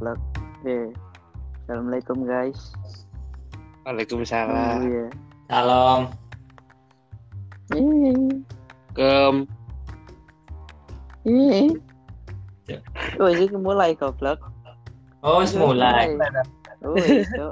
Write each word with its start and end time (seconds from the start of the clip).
goblok. 0.00 0.20
Eh. 0.64 0.88
Assalamualaikum 1.68 2.24
guys. 2.24 2.72
Waalaikumsalam. 3.84 4.80
Oh, 4.80 4.88
iya. 4.88 5.06
Salam. 5.52 6.00
Ih, 7.76 8.40
Kem. 8.96 9.36
ih. 11.28 11.76
Ya. 12.64 12.80
Oh, 13.20 13.28
ini 13.28 13.52
mulai 13.52 13.92
goblok. 13.92 14.40
Oh, 15.20 15.44
wis 15.44 15.52
mulai. 15.52 16.16
Oh, 16.80 16.96
itu. 16.96 17.46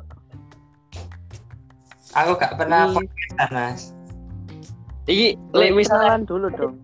Aku 2.16 2.32
gak 2.40 2.56
pernah 2.56 2.88
Ih. 2.88 2.96
podcastan, 2.96 3.50
Mas. 3.52 3.82
Iki 5.04 5.36
lek 5.52 5.76
misalnya 5.76 6.16
kenalan 6.16 6.24
dulu 6.24 6.46
dong. 6.56 6.74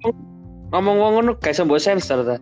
ngomong 0.73 0.97
ngomong 1.01 1.13
ngono 1.25 1.33
guys 1.41 1.61
mbok 1.61 1.81
sensor 1.81 2.21
ta. 2.25 2.37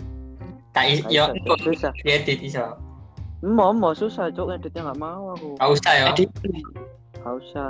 Is- 0.82 1.06
yo 1.06 1.30
susah. 1.62 1.94
edit 2.02 2.42
iso. 2.42 2.74
Mau, 3.42 3.74
mau 3.74 3.90
susah, 3.90 4.30
cok. 4.30 4.54
Editnya 4.54 4.86
nggak 4.86 5.00
mau 5.02 5.34
aku. 5.34 5.58
Gak 5.58 5.70
usah. 5.74 5.92
Edit. 6.14 6.30
Gak 7.18 7.34
usah. 7.42 7.68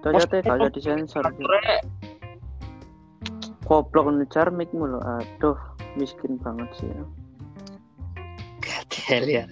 Ternyata 0.00 0.34
gak 0.40 0.56
usah 0.56 0.72
disensor. 0.72 1.24
Cok. 1.28 1.36
Rek. 1.44 1.80
Goblok 3.68 4.08
ngejar 4.08 4.48
mic 4.48 4.72
mulu. 4.72 4.98
Aduh, 5.04 5.56
miskin 5.94 6.40
banget 6.40 6.68
sih. 6.80 6.88
ya. 6.88 7.04
Gadel 8.64 9.24
ya. 9.28 9.44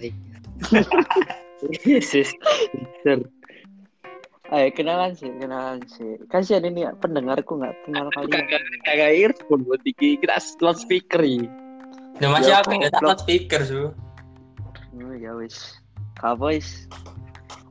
Sensor. 2.01 3.19
Ayo 4.51 4.67
kenalan 4.75 5.15
sih, 5.15 5.31
kenalan 5.39 5.79
sih. 5.87 6.19
Kasihan 6.27 6.67
ini 6.67 6.83
ya, 6.83 6.91
pendengarku 6.99 7.55
nggak 7.55 7.71
kenal 7.87 8.11
kalian. 8.11 8.43
Kagak 8.83 9.11
earphone 9.15 9.63
buat 9.63 9.79
iki 9.87 10.19
kita 10.19 10.35
loudspeaker 10.59 11.23
iki. 11.23 11.47
Yo 12.19 12.27
masih 12.27 12.51
Ya, 12.51 12.59
aku 12.59 12.75
ya 12.75 12.91
tak 12.91 12.99
goblok. 12.99 13.23
speaker 13.23 13.61
su. 13.63 13.81
Oh 14.99 15.15
ya 15.15 15.31
wis. 15.39 15.79
Kabois. 16.19 16.87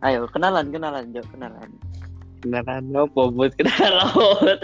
Ayo 0.01 0.25
kenalan, 0.33 0.73
kenalan, 0.73 1.13
Jok, 1.13 1.29
kenalan. 1.37 1.69
Kenalan 2.41 2.85
opo 2.97 3.29
buat 3.29 3.53
kenalan. 3.61 4.57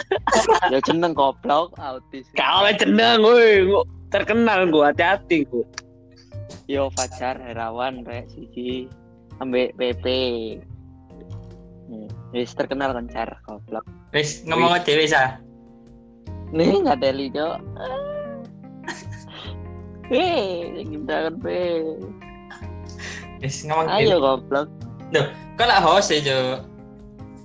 Ya 0.73 0.81
jeneng 0.89 1.13
goblok, 1.13 1.77
autis. 1.77 2.25
Kau 2.33 2.65
jeneng 2.81 3.21
woi, 3.21 3.69
terkenal 4.09 4.73
gua 4.73 4.97
hati-hati 4.97 5.45
gua. 5.53 5.69
Yo 6.67 6.89
Fajar 6.97 7.37
Herawan 7.37 8.03
rek 8.09 8.33
siji 8.33 8.89
ambek 9.45 9.77
PP. 9.77 10.07
Hmm, 11.87 12.09
Wis 12.33 12.57
terkenal 12.57 12.97
kan 12.97 13.07
car 13.13 13.31
goblok. 13.45 13.85
Wis 14.17 14.41
ngomong 14.49 14.81
dhewe 14.89 15.05
sa. 15.05 15.37
Nih 16.57 16.81
nggak 16.81 17.05
ada 17.05 17.13
Jok. 17.13 17.57
Hei, 20.07 20.87
kita 20.87 21.29
kan. 21.29 21.35
Wis 23.45 23.65
ngomong 23.69 23.89
Ayo 23.91 24.17
goblok. 24.19 24.69
Kok 25.57 25.67
lah 25.69 25.81
host 25.81 26.13
ya, 26.13 26.21
Jo. 26.21 26.39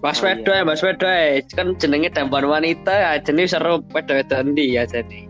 Mas 0.02 0.18
Oh, 0.18 0.26
Wedo 0.26 0.50
ya, 0.50 0.66
Mas 0.66 0.82
Wedo 0.82 1.06
ya. 1.06 1.40
Kan 1.54 1.78
jenenge 1.78 2.10
dampan 2.10 2.50
wanita 2.50 2.90
ya, 2.90 3.12
jenis 3.22 3.54
seru 3.54 3.86
wedo 3.94 4.18
wedo 4.18 4.36
endi 4.36 4.74
ya 4.76 4.84
jadi. 4.90 5.30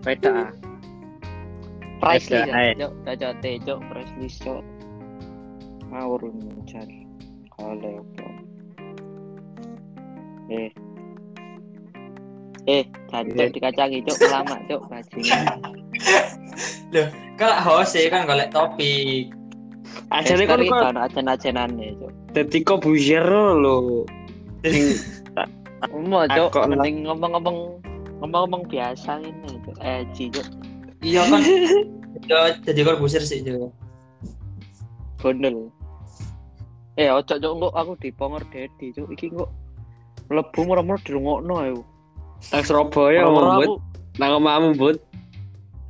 Beda. 0.00 0.50
Price 2.00 2.28
list 2.32 2.48
ayo. 2.48 2.56
ya, 2.56 2.72
Jok. 2.80 2.92
Caca 3.04 3.28
te 3.44 3.50
Jok, 3.60 3.80
price 3.92 4.12
list 4.16 4.40
Jok. 4.40 4.64
Ngawur 5.92 6.20
car. 6.64 6.88
Kalau 7.56 8.04
Eh. 10.46 10.70
Eh, 12.66 12.82
jancuk 13.12 13.38
Eh. 13.38 13.50
dikacangi 13.52 13.98
Jok, 14.06 14.18
lama 14.32 14.56
Jok 14.66 14.82
bajingan. 14.88 15.60
Kok 17.36 17.48
lah 17.48 17.60
host 17.60 17.92
ya 17.96 18.08
kan 18.08 18.24
golek 18.24 18.48
topik. 18.50 19.28
Ajane 20.12 20.44
kan 20.48 20.60
kok 20.60 20.80
kan 20.80 20.96
ajen-ajenane 20.96 21.96
Jok. 22.00 22.12
dadi 22.32 22.58
kok 22.60 22.84
buyer 22.84 23.24
lho. 23.56 24.04
Mau 25.92 26.24
Aku- 26.24 26.68
mending 26.68 27.04
ngomong-ngomong 27.08 27.80
ngomong-ngomong 28.20 28.62
biasa 28.68 29.20
ini 29.20 29.50
Jok. 29.64 29.76
Eh, 29.84 30.04
Jok. 30.16 30.46
Iya 31.04 31.22
kan. 31.28 31.40
Jo 32.24 32.38
jadi 32.66 32.80
korbuser 32.84 33.20
sih 33.24 33.44
Jo. 33.44 33.68
Gondol. 35.20 35.68
Eh, 36.96 37.12
ojo 37.12 37.34
Jok 37.36 37.52
kok 37.60 37.72
aku 37.76 37.92
dipongor 38.00 38.42
Dedi 38.48 38.92
Jok. 38.96 39.12
Iki 39.12 39.36
kok 39.36 39.50
mlebu 40.32 40.60
murah-murah 40.64 41.02
dirungokno 41.04 41.54
ayo. 41.60 41.78
Nang 42.52 42.62
Surabaya 42.64 43.24
Murah-murah 43.24 43.52
mbut, 43.60 43.70
nang 44.20 44.30
omahmu 44.40 44.68
mbut. 44.76 44.96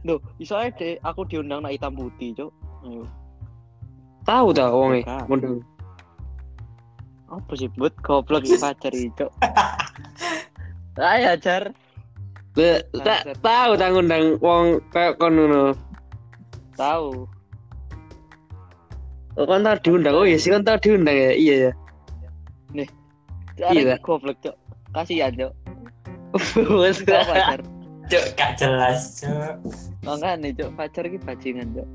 Loh, 0.06 0.22
iso 0.38 0.54
ae 0.54 0.70
Dek, 0.70 1.02
aku 1.02 1.26
diundang 1.26 1.66
nak 1.66 1.74
hitam 1.74 1.98
putih, 1.98 2.30
Cuk. 2.38 2.54
Ayo. 2.86 3.02
Tahu 4.22 4.54
ta 4.54 4.70
wonge. 4.70 5.02
Mundur. 5.26 5.58
Apa 7.26 7.52
sih 7.58 7.66
but 7.74 7.90
goblok 8.06 8.46
iki 8.46 8.54
pacar 8.62 8.94
iki, 8.94 9.10
Cuk. 9.18 9.30
Ayo, 11.02 11.34
Jar. 11.42 11.74
Le- 12.54 12.86
Tak 13.02 13.36
tahu 13.42 13.76
tak 13.76 13.90
ngundang 13.92 14.38
wong 14.38 14.78
kayak 14.94 15.18
kon 15.18 15.34
ngono. 15.34 15.74
Tahu. 16.78 17.26
Oh, 19.36 19.44
Kon 19.44 19.66
tak 19.66 19.84
diundang. 19.84 20.16
Oh 20.16 20.24
iya 20.24 20.38
sih 20.40 20.48
kon 20.54 20.64
tak 20.64 20.86
diundang 20.86 21.12
ya. 21.12 21.34
Iya 21.34 21.54
ya. 21.58 21.72
Iya. 22.72 22.86
Iya, 23.74 23.94
goblok, 24.00 24.38
Cuk. 24.38 24.54
Kasihan, 24.94 25.34
Cuk. 25.34 25.52
Wes 26.80 27.02
gak 27.02 28.54
jelas, 28.56 29.18
Jo. 29.18 29.34
Makanya, 30.06 30.54
Cuk, 30.54 30.70
pacar 30.78 31.04
iki 31.10 31.18
bajingan, 31.18 31.74
Cuk. 31.74 31.88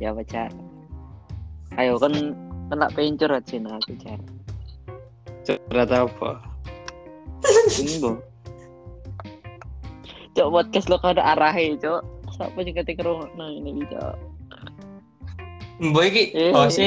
Ya, 0.00 0.16
pacar. 0.16 0.48
Ayo 1.76 2.00
kan 2.00 2.32
kena 2.72 2.88
pencur 2.96 3.28
aja 3.28 3.56
nah 3.60 3.76
aku, 3.76 3.92
Jar. 4.00 4.16
curhat 5.46 5.92
apa? 5.92 6.40
Tunggu. 7.44 8.18
Cuk, 10.32 10.48
podcast 10.48 10.88
lo 10.88 10.96
kada 10.96 11.20
arahe, 11.20 11.76
Cuk. 11.76 12.00
Siapa 12.32 12.58
sing 12.64 12.72
ketik 12.72 13.04
nah 13.04 13.48
ini, 13.52 13.84
Cuk. 13.86 14.16
Mbok 15.76 16.04
iki 16.08 16.32
Eh. 16.32 16.56
host 16.56 16.80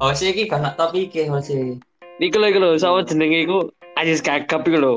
host 0.00 0.24
iki 0.24 0.48
kan 0.48 0.64
nak 0.64 0.80
topik 0.80 1.12
e 1.12 1.28
host 1.28 1.52
e. 1.52 1.76
Iku 2.16 2.40
lho 2.40 2.48
iku 2.48 2.58
lho, 2.60 2.70
sapa 2.80 3.04
jenenge 3.04 3.44
iku? 3.44 3.68
Ajis 4.00 4.24
gagap 4.24 4.64
iku 4.64 4.80
lho. 4.80 4.94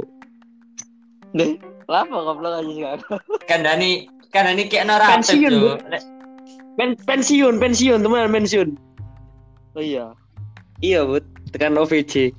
Deh, 1.35 1.59
apa 1.91 2.07
goblok 2.07 2.63
aja 2.63 2.71
sih 2.71 2.87
aku. 2.87 3.19
Kandani 4.33 4.65
kandani 4.65 4.71
kayak 4.73 4.85
nora 4.89 5.05
Pensiun. 5.13 5.53
Pen 6.73 6.97
pensiun, 7.05 7.61
pensiun 7.61 8.01
teman 8.01 8.33
pensiun. 8.33 8.69
Oh 9.77 9.83
iya. 9.85 10.17
Iya, 10.81 11.05
Bud. 11.05 11.21
Tekan 11.53 11.77
OVJ. 11.77 12.33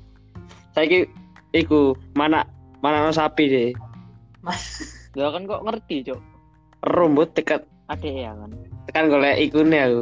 Saiki 0.75 1.07
iku 1.55 1.95
mana 2.19 2.43
mana 2.83 3.07
no 3.07 3.15
sapi 3.15 3.47
deh. 3.47 3.71
Ya 5.15 5.31
kan 5.31 5.47
kok 5.47 5.63
ngerti, 5.63 6.11
Cuk. 6.11 6.19
Rumbut 6.91 7.31
tekan 7.39 7.63
Adek 7.87 8.27
ya 8.27 8.35
kan. 8.35 8.51
tekan 8.91 9.07
golek 9.07 9.39
ikune 9.39 9.79
aku. 9.79 10.01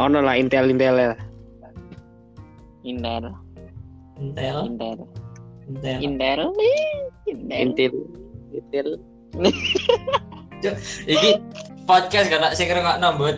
Ono 0.00 0.24
lah 0.24 0.40
intel-intel 0.40 0.96
lah. 0.96 1.20
Intel, 2.80 3.28
Intel, 4.16 4.56
Intel, 4.72 4.98
Intel. 5.68 5.98
Intel, 6.00 6.40
nih, 6.56 6.80
Intel. 7.28 7.60
Intel. 7.60 7.94
Intel. 8.56 8.88
Iki 11.06 11.30
podcast 11.88 12.28
kan 12.30 12.40
nak 12.44 12.54
sing 12.54 12.68
ngrungokno, 12.70 13.08
Mbut. 13.16 13.36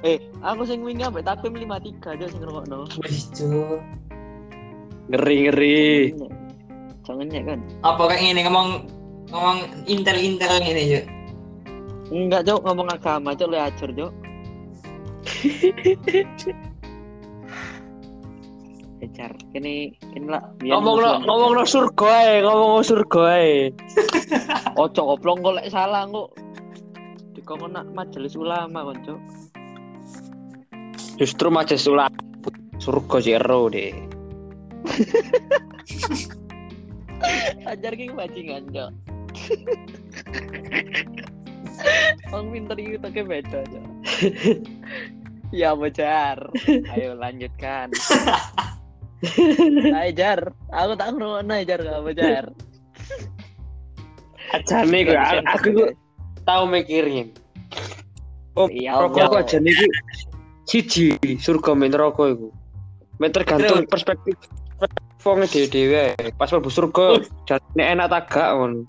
Eh, 0.00 0.16
aku 0.40 0.64
sing 0.64 0.80
wingi 0.80 1.04
ambek 1.04 1.28
takvim 1.28 1.56
53 1.56 2.16
aja 2.16 2.24
sing 2.28 2.40
ngrungokno. 2.40 2.88
Wis. 3.04 3.28
Ngeri-ngeri. 5.10 6.14
Jangan 7.04 7.26
ya 7.32 7.42
kan. 7.42 7.58
Apa 7.82 8.02
kayak 8.08 8.20
ngene 8.22 8.40
ngomong 8.46 8.68
ngomong 9.34 9.58
intel-intel 9.90 10.62
ngene, 10.62 10.82
Jo. 10.86 11.00
Enggak, 12.10 12.42
Cuk, 12.42 12.66
ngomong 12.66 12.90
agama, 12.90 13.38
Cuk, 13.38 13.54
lu 13.54 13.58
acur, 13.58 13.90
Cuk. 13.94 14.12
Ejar, 19.00 19.32
kini 19.56 19.96
kini 20.12 20.28
lah. 20.28 20.44
Ngomong 20.60 21.00
musuhan. 21.00 21.24
ngomong 21.24 21.52
no 21.56 21.64
surga 21.64 22.08
ae, 22.20 22.34
ngomong 22.44 22.70
no 22.76 22.84
surga 22.84 23.20
ae. 23.32 23.72
Ojo 24.84 25.16
goblok 25.16 25.40
golek 25.40 25.72
salah 25.72 26.04
kok. 26.04 26.36
Dikongkon 27.32 27.72
nak 27.72 27.88
majelis 27.96 28.36
ulama 28.36 28.84
kon, 28.84 29.00
Cuk. 29.00 29.16
Justru 31.16 31.48
majelis 31.48 31.88
ulama 31.88 32.12
surga 32.76 33.16
zero 33.24 33.72
deh. 33.72 33.96
Ajar 37.72 37.96
ki 37.96 38.12
bajingan, 38.12 38.68
Cuk. 38.68 38.92
Wong 42.36 42.52
pinter 42.52 42.76
iki 42.76 43.00
toke 43.00 43.24
beda, 43.24 43.64
Cuk. 43.64 43.84
Ya 45.56 45.72
bejar. 45.72 46.52
Ayo 46.68 47.16
lanjutkan. 47.16 47.96
Ayo 50.00 50.10
jar, 50.16 50.40
aku 50.72 50.92
tak 50.96 51.08
ngrungokno 51.12 51.54
jar 51.68 51.80
gak 51.84 52.02
bejar. 52.08 52.44
Ajane 54.50 54.98
gue, 55.04 55.14
aku, 55.14 55.36
aku 55.46 55.66
gue 55.76 55.88
tahu 56.48 56.62
mikirin. 56.66 57.36
Oh, 58.58 58.66
Iya, 58.66 58.98
rokok 58.98 59.30
kok 59.30 59.40
aja 59.46 59.58
iki 59.62 59.86
siji 60.66 61.06
surga 61.38 61.76
men 61.76 61.94
neraka 61.94 62.34
iku. 62.34 62.48
Men 63.20 63.30
tergantung 63.30 63.86
perspektif 63.86 64.34
wong 65.22 65.44
dhewe-dhewe. 65.46 66.16
Pas 66.34 66.50
mlebu 66.50 66.70
surga 66.72 67.20
jane 67.46 67.82
enak 67.84 68.10
tak 68.10 68.22
gak 68.32 68.50
ngono. 68.56 68.88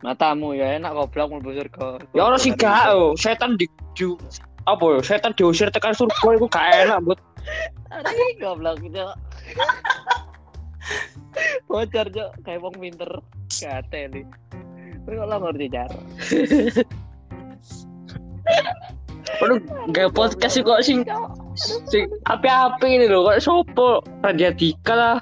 Matamu 0.00 0.56
ya 0.56 0.78
enak 0.78 0.94
goblok 0.94 1.38
mlebu 1.38 1.50
surga. 1.60 1.86
Ya 2.16 2.22
ora 2.24 2.38
sih 2.40 2.54
gak 2.56 2.94
oh. 2.94 3.12
setan 3.18 3.58
di, 3.60 3.68
di 3.98 4.08
apa 4.64 4.84
ya 4.96 5.00
setan 5.04 5.36
diusir 5.36 5.68
tekan 5.68 5.92
surga 5.92 6.40
iku 6.40 6.46
gak 6.48 6.88
enak 6.88 7.04
buat 7.04 7.20
Aduh, 7.92 8.30
goblok 8.40 8.78
itu. 8.82 9.06
Bocor, 11.68 12.06
Cok. 12.10 12.30
Kayak 12.44 12.62
wong 12.62 12.74
pinter. 12.78 13.10
Kate 13.50 14.00
nih. 14.10 14.24
Tapi 15.04 15.14
kok 15.20 15.28
lo 15.28 15.36
ngerti 15.36 15.66
cara. 15.68 15.98
Aduh, 19.44 19.58
gak 19.92 20.12
podcast 20.16 20.56
sih 20.56 20.64
kok 20.64 20.80
sing 20.84 21.04
sing 21.88 22.08
api-api 22.28 22.88
ini 22.88 23.06
lho 23.08 23.24
kok 23.28 23.40
sopo 23.40 24.00
Raja 24.24 24.52
Dika 24.52 24.94
lah. 24.94 25.18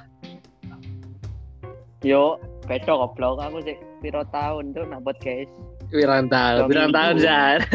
Yo, 2.03 2.39
beda 2.67 2.95
goblok 2.95 3.39
aku 3.39 3.63
sih 3.63 3.75
piro 4.03 4.23
tahun 4.31 4.75
tuh 4.75 4.87
nak 4.87 5.03
podcast. 5.03 5.51
Pirang 5.91 6.27
tahun, 6.31 6.67
pirang 6.71 6.91
tahun 6.91 7.15
Zan. 7.19 7.59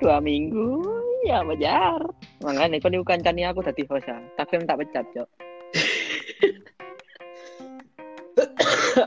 Dua 0.00 0.22
minggu. 0.22 0.86
Ya 1.20 1.44
wajar. 1.44 2.00
Makanya 2.40 2.80
kan 2.80 2.96
bukan 2.96 3.20
cani 3.20 3.42
aku 3.44 3.60
tadi 3.60 3.84
host 3.84 4.08
ya. 4.08 4.16
Tapi 4.40 4.64
tak 4.64 4.78
pecat, 4.80 5.04
Cok. 5.12 5.28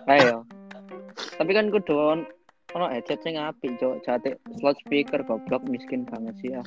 Ayo. 0.14 0.46
Tapi 1.42 1.52
kan 1.52 1.74
kudu 1.74 1.96
on- 1.98 2.30
ono 2.78 2.86
headset 2.94 3.22
sing 3.26 3.36
apik, 3.36 3.76
Cok. 3.82 4.06
Jate 4.06 4.38
slot 4.62 4.78
speaker 4.86 5.26
goblok 5.26 5.66
miskin 5.66 6.06
banget 6.06 6.36
sih 6.42 6.50
ya. 6.54 6.62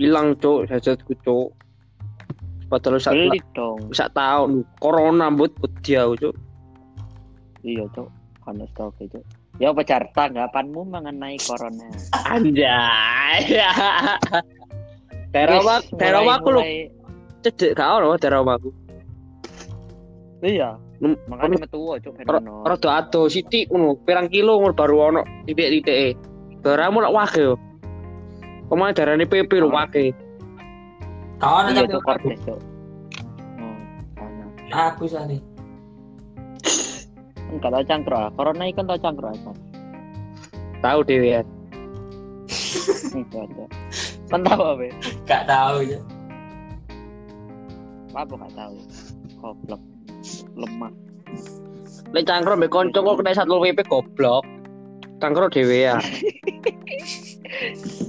Hilang 0.00 0.38
cuk, 0.40 0.70
headsetku 0.70 1.12
cuk. 1.26 1.52
Padahal 2.68 3.00
sak 3.00 3.16
Beli 3.16 3.40
dong. 3.56 3.80
sak 3.96 4.12
tahun 4.12 4.60
corona 4.80 5.32
but 5.32 5.52
dia 5.84 6.04
cuk. 6.08 6.36
Iya, 7.64 7.84
Cok. 7.92 8.08
Kan 8.48 8.64
stok 8.72 8.96
itu. 9.04 9.20
Ya 9.58 9.74
pacar 9.74 10.06
tanggapanmu 10.14 10.86
mengenai 10.86 11.34
corona? 11.42 11.90
Anjay. 12.30 13.42
Omahku 16.22 16.48
lho 16.48 16.62
mulai- 16.62 16.88
cedek 17.42 17.74
gak 17.74 17.88
ono 17.98 18.14
daerah 18.16 18.40
omahku. 18.42 18.70
Iya. 20.42 20.78
Makanya 21.26 21.66
metu 21.66 21.78
Ro- 22.26 22.42
ono. 22.42 22.54
Rada 22.66 22.90
ado 23.02 23.26
sithik 23.26 23.66
ngono, 23.70 23.98
pirang 24.02 24.30
kilo 24.30 24.58
ngono 24.58 24.74
baru 24.74 24.96
ono 25.10 25.20
titik-titike. 25.46 26.14
Daerahmu 26.62 27.02
lak 27.02 27.14
wake 27.14 27.40
yo. 27.42 27.54
Ke 28.68 28.74
mana 28.74 28.94
darahnya 28.94 29.24
PP 29.24 29.58
Oh. 29.58 29.70
Iya, 31.70 31.86
tapi 31.86 31.94
Cok, 31.94 32.02
kortes, 32.02 32.38
Cok. 32.42 32.58
Oh, 33.58 33.74
sana. 34.18 34.44
aku 34.90 35.04
sani. 35.06 35.38
Enggak 37.48 37.70
tahu 37.72 37.84
cangkruk. 37.84 38.18
ah. 38.18 38.30
Corona 38.32 38.64
ikan 38.68 38.84
tahu 38.84 38.98
cangkruk 39.00 39.30
aja. 39.32 39.52
Tahu 40.78 40.98
dhewe 41.02 41.28
ya. 41.28 41.42
Enggak 43.12 43.42
ada. 43.48 43.64
Kan 44.28 44.40
tahu 44.44 44.62
apa? 44.62 44.82
ya? 44.84 44.94
Gak 45.24 45.42
tahu 45.48 45.76
ya. 45.84 46.00
Apa 48.12 48.32
enggak 48.34 48.54
tahu? 48.54 48.76
Goblok. 49.38 49.82
Lemah. 50.54 50.92
Lek 52.12 52.24
cangkruk 52.24 52.56
mbek 52.56 52.72
kanca 52.72 52.98
kok 53.00 53.16
kena 53.20 53.36
Satpol 53.36 53.60
PP 53.62 53.80
goblok. 53.88 54.44
Cangkruk 55.18 55.50
dhewe 55.50 55.88
ya. 55.88 55.96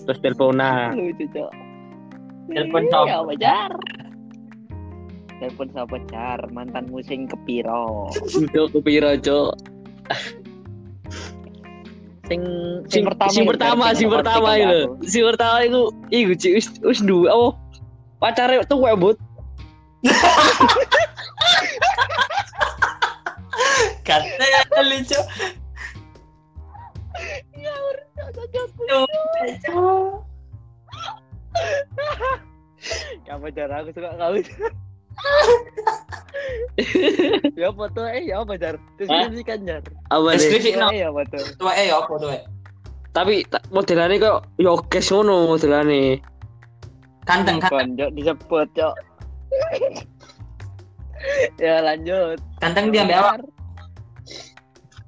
Terus 0.05 0.19
teleponan. 0.19 0.97
Lucu, 0.97 1.25
Cok. 1.31 1.51
Telepon 2.49 2.83
Iya, 2.83 2.99
siapa? 3.05 3.27
wajar. 3.29 3.69
Telepon 5.39 5.71
sama 5.71 5.87
pacar, 5.95 6.39
mantanmu 6.51 6.99
sing 6.99 7.23
kepiro. 7.31 8.11
Cuk 8.51 8.75
kepiro 8.75 9.15
cuk. 9.23 9.55
Sing 12.27 12.41
Sing 12.91 13.03
pertama. 13.07 13.31
sing 13.31 13.43
ya, 13.47 13.49
pertama, 13.55 13.85
sing 13.95 14.09
pertama 14.11 14.49
itu. 14.59 14.79
Sing 15.07 15.23
pertama 15.25 15.57
itu 15.65 15.81
iku 16.11 16.33
cik 16.35 16.51
wis 16.59 16.67
wis 16.83 16.99
duwe 17.01 17.31
oh. 17.31 17.55
Pacare 18.19 18.59
tuwek 18.67 18.99
but. 18.99 19.17
Kata 24.03 24.81
lucu. 24.91 25.19
Ya. 27.55 27.73
Kamu 33.27 33.47
jar 33.55 33.71
aku 33.71 33.89
suka 33.95 34.11
kamu. 34.19 34.43
Ya 37.59 37.69
foto 37.75 38.01
eh 38.07 38.23
ya 38.25 38.41
apa 38.41 38.55
jar? 38.55 38.75
Deskripsi 38.95 39.41
kan 39.43 39.59
jar. 39.67 39.83
Apa 40.09 40.33
deh? 40.33 40.39
Deskripsi 40.39 40.71
no. 40.75 40.87
Eh 40.91 41.03
ya 41.03 41.09
foto. 41.11 41.37
Tua 41.59 41.71
eh 41.75 41.91
apa 41.91 42.13
tuh? 42.15 42.29
eh? 42.31 42.41
Tapi 43.09 43.41
ta- 43.49 43.65
modelane 43.73 44.15
kok 44.17 44.47
yo 44.57 44.79
kes 44.87 45.11
ngono 45.11 45.49
modelane. 45.49 46.21
Kanteng 47.27 47.59
kan 47.61 47.69
Konjok 47.69 48.09
disebut 48.15 48.67
cok. 48.73 48.95
ya 51.59 51.83
lanjut. 51.83 52.39
kanteng 52.63 52.89
dia 52.89 53.03
ambil 53.03 53.19
apa? 53.19 53.33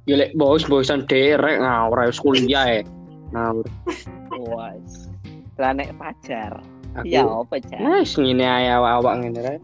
Ya 0.10 0.16
lek 0.18 0.34
bos 0.36 0.66
bosan 0.66 1.06
derek 1.08 1.62
ngawur 1.62 2.04
ae 2.04 2.12
kuliah 2.12 2.66
e. 2.68 2.80
Ngawur. 3.32 3.66
Was. 4.50 5.08
Planet 5.56 5.94
pacar. 5.96 6.60
Ya 7.08 7.24
apa 7.24 7.56
jar? 7.64 7.80
Wes 7.80 8.18
ngene 8.20 8.44
ae 8.44 8.68
awak-awak 8.70 9.14
ngene. 9.24 9.62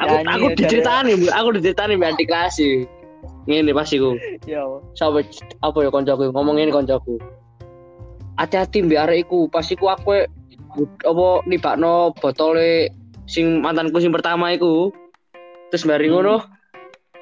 Aku 0.00 0.12
Nyanyi 0.12 0.28
aku 0.34 0.46
ya, 0.46 0.50
Jar, 0.50 0.58
diceritani, 0.58 1.12
Bu. 1.16 1.26
aku 1.30 1.48
diceritani 1.56 1.92
mbak 1.96 2.10
adik 2.16 2.26
kelas 2.28 2.56
iki. 2.58 2.84
Ngene 3.46 3.70
pas 3.70 3.90
iku. 3.94 4.10
Ya. 4.44 4.62
Sapa 4.98 5.22
apa 5.62 5.78
ya 5.80 5.90
koncoku 5.94 6.34
ngomongin 6.34 6.74
koncoku. 6.74 7.16
Hati-hati 8.36 8.82
mbek 8.84 9.00
arek 9.06 9.18
iku, 9.30 9.46
pas 9.48 9.64
iku 9.70 9.86
aku 9.88 10.08
e- 10.18 10.28
apa 11.06 11.26
nibakno 11.46 12.12
botole 12.18 12.90
sing 13.30 13.62
mantanku 13.62 14.02
sing 14.02 14.10
pertama 14.12 14.52
iku. 14.52 14.90
Terus 15.70 15.86
bari 15.86 16.10
ngono 16.10 16.42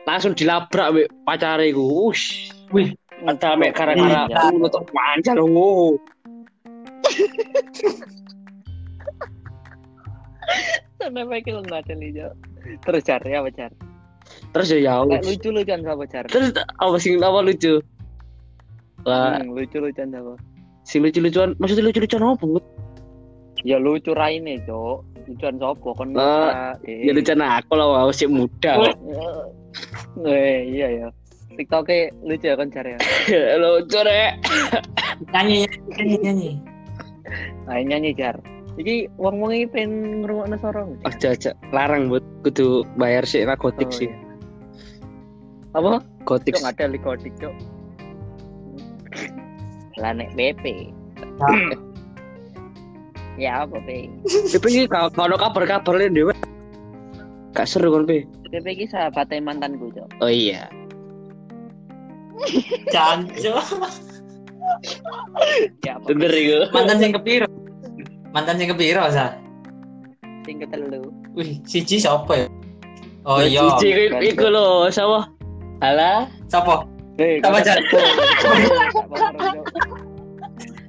langsung 0.08 0.32
dilabrak 0.32 0.88
mbek 0.96 1.08
pacare 1.28 1.68
iku. 1.70 2.08
Ush, 2.10 2.50
Wih, 2.72 2.96
ada 3.28 3.54
mek 3.54 3.76
gara-gara 3.76 4.26
Ya. 4.26 4.48
ngono 4.50 4.66
tok 4.72 4.88
panjang 4.90 5.36
lho. 5.38 6.00
Sampai 10.98 11.24
pakai 11.28 11.52
nggak 11.52 11.80
ada 11.84 11.94
lijo. 11.94 12.28
Terus 12.84 13.02
jar 13.04 13.20
ya 13.24 13.40
apa 13.44 13.50
jar? 13.52 13.70
Terus 14.56 14.68
ya 14.72 14.78
ya. 14.80 14.94
Lucu 15.04 15.48
lucuan 15.52 15.80
sama 15.84 16.04
jar. 16.08 16.24
Terus 16.28 16.52
apa 16.56 16.96
sing 16.96 17.20
apa 17.20 17.40
lucu? 17.44 17.80
Wah, 19.04 19.36
Hmm, 19.36 19.52
lucu 19.52 19.76
lucuan 19.78 20.08
sama. 20.08 20.34
sing 20.84 21.00
lucu-lucuan, 21.04 21.56
maksudnya 21.60 21.88
lucu-lucuan 21.88 22.24
apa? 22.24 22.44
Bud? 22.44 22.64
Ya 23.64 23.76
lucu 23.80 24.12
raine 24.12 24.60
cok. 24.64 25.00
Lucuan 25.24 25.56
sopo 25.56 25.96
kon. 25.96 26.12
Ah, 26.16 26.76
eh. 26.84 27.08
Ya 27.08 27.12
lucuan 27.12 27.40
aku 27.40 27.72
lah, 27.76 27.86
wah, 27.88 28.02
masih 28.08 28.28
muda. 28.28 28.72
Eh, 30.22 30.70
iya 30.70 30.86
ya. 30.86 31.08
TikToknya 31.58 32.14
lucu 32.22 32.46
ya 32.46 32.54
kan 32.54 32.70
jar 32.70 32.86
ya. 32.86 32.98
lucu 33.62 33.98
rek. 33.98 34.38
nyanyi 35.34 35.66
nyanyi 35.90 36.16
nyanyi. 36.22 36.50
Nah, 37.66 37.78
nyanyi 37.82 38.10
jar. 38.14 38.38
Iki 38.74 39.06
wong 39.22 39.38
wong 39.38 39.54
iki 39.54 39.66
pengen 39.70 39.92
ngrungokno 40.26 40.58
sorong. 40.58 40.98
Aja 41.06 41.38
aja 41.38 41.54
larang 41.70 42.10
buat 42.10 42.26
kudu 42.42 42.82
bayar 42.98 43.22
sih 43.22 43.46
narkotik 43.46 43.86
Oh, 43.86 43.94
sih. 43.94 44.10
iya. 44.10 45.78
Apa? 45.78 46.02
Gotik. 46.26 46.58
Cok 46.58 46.74
ada 46.74 46.84
likodik 46.90 47.34
cok. 47.38 47.54
Lanek 49.98 50.34
BP. 50.34 50.90
ya 53.42 53.66
apa 53.66 53.78
pe? 53.82 54.10
Tapi 54.26 54.66
ini 54.70 54.86
kalau 54.90 55.10
kalau 55.10 55.36
kabar-kabar 55.38 55.94
lain 55.94 56.14
dewe. 56.14 56.34
Gak 57.54 57.70
seru 57.70 57.94
kan 57.94 58.06
pe? 58.06 58.26
BP 58.50 58.66
iki 58.74 58.86
sahabatnya 58.90 59.38
mantanku 59.42 59.90
cok. 59.94 60.08
Oh 60.18 60.30
iya. 60.30 60.66
Cancu. 62.90 63.54
Ya? 65.86 65.94
Bener 66.02 66.32
itu. 66.34 66.66
Mantan 66.74 66.98
sing 66.98 67.14
kepiro? 67.14 67.46
Mantan 68.34 68.58
sing 68.58 68.66
kepiro 68.66 69.06
sa? 69.14 69.38
Sing 70.42 70.58
ketelu. 70.58 71.06
Wih, 71.38 71.62
siji 71.62 72.02
siapa 72.02 72.34
ya? 72.34 72.46
Oh 73.24 73.40
iya. 73.40 73.78
Cici 73.80 74.10
iku 74.10 74.50
lho, 74.50 74.90
sama. 74.90 75.30
Alah, 75.80 76.26
Siapa? 76.50 76.84
Eh, 77.16 77.38
Sama, 77.40 77.62
Jar. 77.62 77.78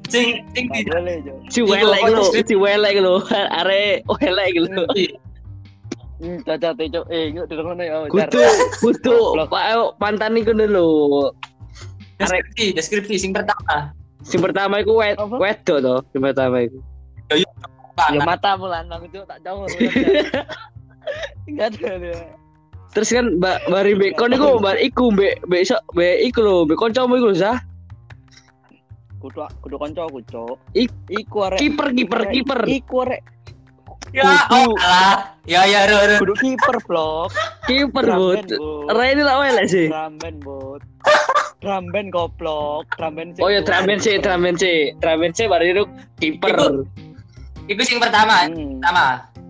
Sing 0.09 0.41
sing 0.57 0.65
Gak 0.69 0.85
boleh 0.89 1.15
cok. 1.21 1.37
si 1.53 1.59
Iku 1.61 1.69
welek 1.69 2.01
apa, 2.01 2.09
lho, 2.13 2.23
Cis? 2.33 2.43
si 2.49 2.55
welek 2.57 2.95
lho. 2.97 3.15
Are 3.61 4.01
welek 4.09 4.53
lho. 4.57 4.83
Hmm, 6.17 6.37
cacat 6.43 6.75
cok. 6.81 7.05
Eh, 7.13 7.29
yuk 7.29 7.45
dengono 7.45 7.83
ya. 7.85 8.09
Kudu, 8.09 8.41
kudu, 8.81 9.17
Pak 9.47 9.63
mantan 10.01 10.33
iku 10.37 10.51
lho. 10.57 11.29
Deskripsi, 12.17 12.73
deskripsi 12.73 13.15
sing 13.21 13.31
pertama. 13.35 13.91
Sing 14.25 14.41
pertama 14.41 14.81
iku 14.81 14.97
wed 14.97 15.13
Apa? 15.19 15.35
wedok 15.37 15.77
to, 15.83 15.95
sing 16.09 16.21
pertama 16.25 16.65
iku. 16.65 16.79
Ya 17.95 18.11
Lanang. 18.11 18.27
matamu 18.27 18.65
lanang 18.67 19.01
itu 19.07 19.23
tak 19.23 19.39
jauh. 19.39 19.63
Enggak 21.47 21.79
ada. 21.79 21.95
Terus 22.91 23.09
kan 23.11 23.25
mbak 23.39 23.63
bari 23.67 23.91
mbek 23.95 24.15
kon 24.15 24.31
iku 24.31 24.59
mbak 24.59 24.75
iku 24.83 25.05
mbek 25.11 25.39
mbek 25.47 25.61
iso 25.63 25.79
mbek 25.95 26.15
iku 26.27 26.39
lho, 26.43 26.55
mbek 26.67 26.75
kancamu 26.79 27.15
iku 27.15 27.31
lho, 27.31 27.37
Sah. 27.39 27.57
Kudu 29.19 29.41
kudu 29.63 29.75
kancaku, 29.79 30.19
Cuk. 30.27 30.55
Ik- 30.75 30.93
Iku 31.07 31.49
arek 31.49 31.59
Kiper 31.59 31.87
kiper 31.91 32.21
kiper. 32.29 32.59
Iku 32.67 32.95
arek 33.03 33.21
Ya, 34.13 34.47
oh 34.47 34.71
alah. 34.79 35.35
Ya 35.43 35.67
ya 35.67 35.91
ro 35.91 35.97
ro. 35.97 36.15
kudu 36.23 36.35
kiper 36.39 36.77
blok. 36.87 37.31
Kiper. 37.67 38.05
Ora 38.87 39.03
ini 39.11 39.23
lah 39.23 39.43
welek 39.43 39.67
sih. 39.67 39.87
Bud. 40.39 40.83
Drum 41.59 41.89
band 41.89 42.13
goblok, 42.13 42.85
band 42.95 43.33
sing 43.35 43.41
Oh 43.43 43.49
ya 43.49 43.59
band 43.65 43.99
sih, 43.99 44.21
band 44.21 44.55
sih. 44.55 44.93
Band 45.01 45.33
sih 45.33 45.45
baru 45.49 45.63
itu 45.65 45.83
kiper. 46.21 46.85
Iku- 47.65 47.81
sing 47.81 47.97
pertama, 47.97 48.45
Hmm, 48.45 48.77
pertama. 48.77 49.05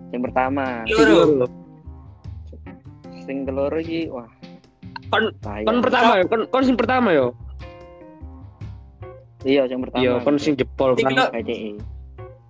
yang 0.08 0.22
pertama. 0.24 0.64
Loro. 0.88 1.44
Sing 3.26 3.44
keloro 3.44 3.76
iki 3.76 4.08
wah. 4.08 4.30
Kon 5.06 5.30
bahaya. 5.38 5.66
kon 5.66 5.78
pertama 5.78 6.10
ya, 6.16 6.24
kon 6.26 6.42
kon 6.48 6.62
sing 6.64 6.76
pertama 6.78 7.08
yo. 7.12 7.36
Iya, 9.46 9.68
yang 9.68 9.84
pertama. 9.84 10.02
Iya, 10.02 10.12
kon 10.24 10.36
sing 10.40 10.56
jebol 10.56 10.96
Sing 10.96 11.06
kan. 11.06 11.30
KDE. 11.30 11.78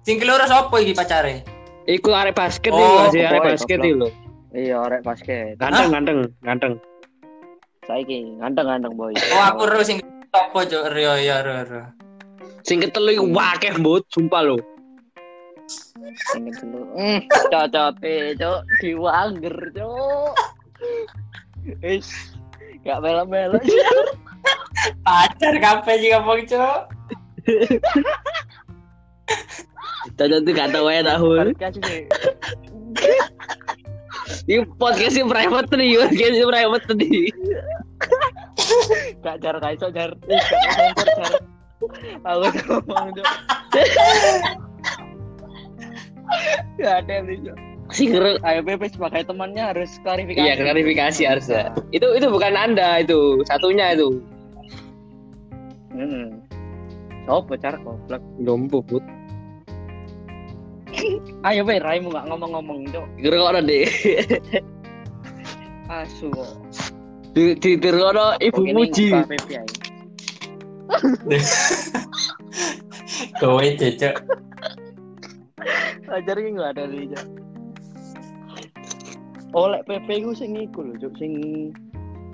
Sing 0.06 0.16
keloro 0.22 0.44
sapa 0.46 0.76
iki 0.78 0.94
pacare? 0.94 1.42
Iku 1.86 2.10
arek 2.10 2.34
basket 2.34 2.70
Oh, 2.70 3.06
iki 3.06 3.18
sih, 3.18 3.22
arek 3.22 3.42
basket 3.42 3.78
iki 3.78 3.92
lho. 3.92 4.08
Iya, 4.54 4.76
arek 4.86 5.00
basket. 5.02 5.54
Ganteng, 5.58 5.90
ganteng, 5.92 6.18
ganteng. 6.40 6.72
Saiki 7.86 8.34
ganteng-ganteng 8.38 8.94
boy. 8.94 9.14
Oh, 9.30 9.42
aku 9.44 9.62
ro 9.66 9.82
sing 9.82 10.02
sapa, 10.30 10.66
Cuk? 10.66 10.82
Ro 10.90 11.14
ya 11.16 11.42
ro 11.42 11.62
ro. 11.62 11.82
Sing 12.62 12.82
ketelu 12.82 13.10
iku 13.14 13.26
wakeh, 13.30 13.78
Bud, 13.78 14.02
sumpah 14.10 14.42
lho. 14.42 14.58
Sing 16.16 16.48
dulu. 16.48 16.80
Hmm, 16.96 17.20
cocote, 17.52 18.36
Cuk. 18.40 18.60
Diwanger, 18.80 19.56
Cuk. 19.76 20.32
Is 21.84 22.08
gak 22.86 23.04
melo-melo. 23.04 23.60
Pacar 25.04 25.54
kabeh 25.60 25.94
sing 26.00 26.10
ngomong, 26.16 26.40
Cuk. 26.48 26.80
Cocok 30.16 30.40
tuh 30.40 30.52
gak 30.56 30.70
tau 30.72 30.88
ya 30.88 31.04
tahu. 31.04 31.36
Ini 34.46 34.62
podcast 34.78 35.18
sih 35.18 35.26
private 35.26 35.74
nih, 35.74 35.98
podcast 36.00 36.34
sih 36.38 36.46
private 36.46 36.90
nih. 36.96 37.18
Gak 39.20 39.36
jar 39.44 39.56
kaiso 39.60 39.92
jar. 39.92 40.16
Aku 42.24 42.46
ngomong, 42.72 43.12
Cuk. 43.12 43.28
Gak 46.80 46.94
ada 47.06 47.14
nih, 47.24 47.38
Cuk. 47.42 47.56
Sing 47.94 48.10
ngereng. 48.10 48.42
Ayo 48.42 48.60
PP 48.66 48.98
sebagai 48.98 49.22
temannya 49.30 49.62
harus 49.62 49.90
klarifikasi. 50.02 50.42
Iya, 50.42 50.58
klarifikasi 50.58 51.22
harusnya. 51.22 51.70
Itu 51.94 52.18
itu 52.18 52.26
bukan 52.26 52.58
Anda 52.58 53.02
itu, 53.06 53.46
satunya 53.46 53.94
itu. 53.94 54.18
Hmm. 55.94 56.42
Sopo 57.26 57.54
car 57.58 57.78
goblok. 57.82 58.22
Dompo, 58.42 58.82
Bud. 58.82 59.02
Ayo 61.46 61.62
be 61.62 61.78
raimu 61.78 62.10
gak 62.10 62.26
ngomong-ngomong, 62.26 62.90
Cuk. 62.90 63.06
Kira 63.22 63.38
kok 63.38 63.62
deh. 63.62 63.86
Asu. 65.86 66.34
Di 67.36 67.54
di 67.54 67.78
terkono 67.78 68.34
ibu 68.42 68.62
muji. 68.66 69.14
Kowe, 73.38 73.66
Cuk. 73.78 74.16
Ajar 76.06 76.36
iki 76.38 76.50
gak 76.54 76.70
ada 76.76 76.82
nih, 76.86 77.10
Cuk. 77.10 77.24
Oleh 79.56 79.80
PP 79.88 80.08
ku 80.22 80.30
sing 80.36 80.52
iku 80.54 80.84
lho, 80.84 80.94
Cuk, 81.00 81.12
sing 81.16 81.32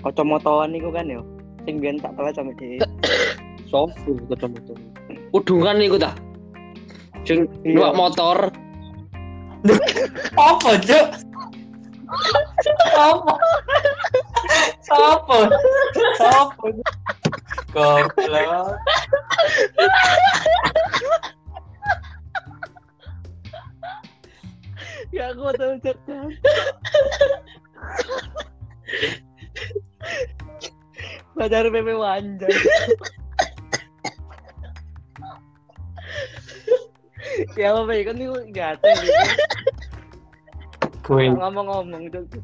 kacamataan 0.03 0.75
iku 0.75 0.91
kan 0.91 1.07
ya. 1.09 1.21
Sing 1.63 1.79
biyen 1.79 1.97
tak 2.01 2.13
telat 2.19 2.35
sampe 2.35 2.53
dhewe. 2.59 2.77
Sopo 3.71 4.11
ketemu 4.29 4.57
Udungan 5.33 5.81
iku 5.81 5.97
ta. 5.97 6.11
Sing 7.23 7.47
Iya. 7.63 7.79
numpak 7.79 7.93
motor. 7.95 8.37
Apa, 10.37 10.69
Cuk? 10.83 11.07
Apa? 12.93 13.33
Apa? 14.93 15.37
Apa? 16.43 16.67
Goblok. 17.73 18.77
Ya 25.13 25.29
aku 25.29 25.53
tahu 25.53 25.77
Cuk. 25.77 25.97
Pacar 31.37 31.69
PP 31.69 31.87
wanjay. 31.93 32.49
ya 37.57 37.73
apa 37.73 37.91
ya 37.93 38.03
kan 38.09 38.17
itu 38.21 38.37
gak 38.53 38.77
ada 38.77 38.89
Kowe. 41.05 41.25
ngomong-ngomong 41.29 42.09
Cuk. 42.09 42.41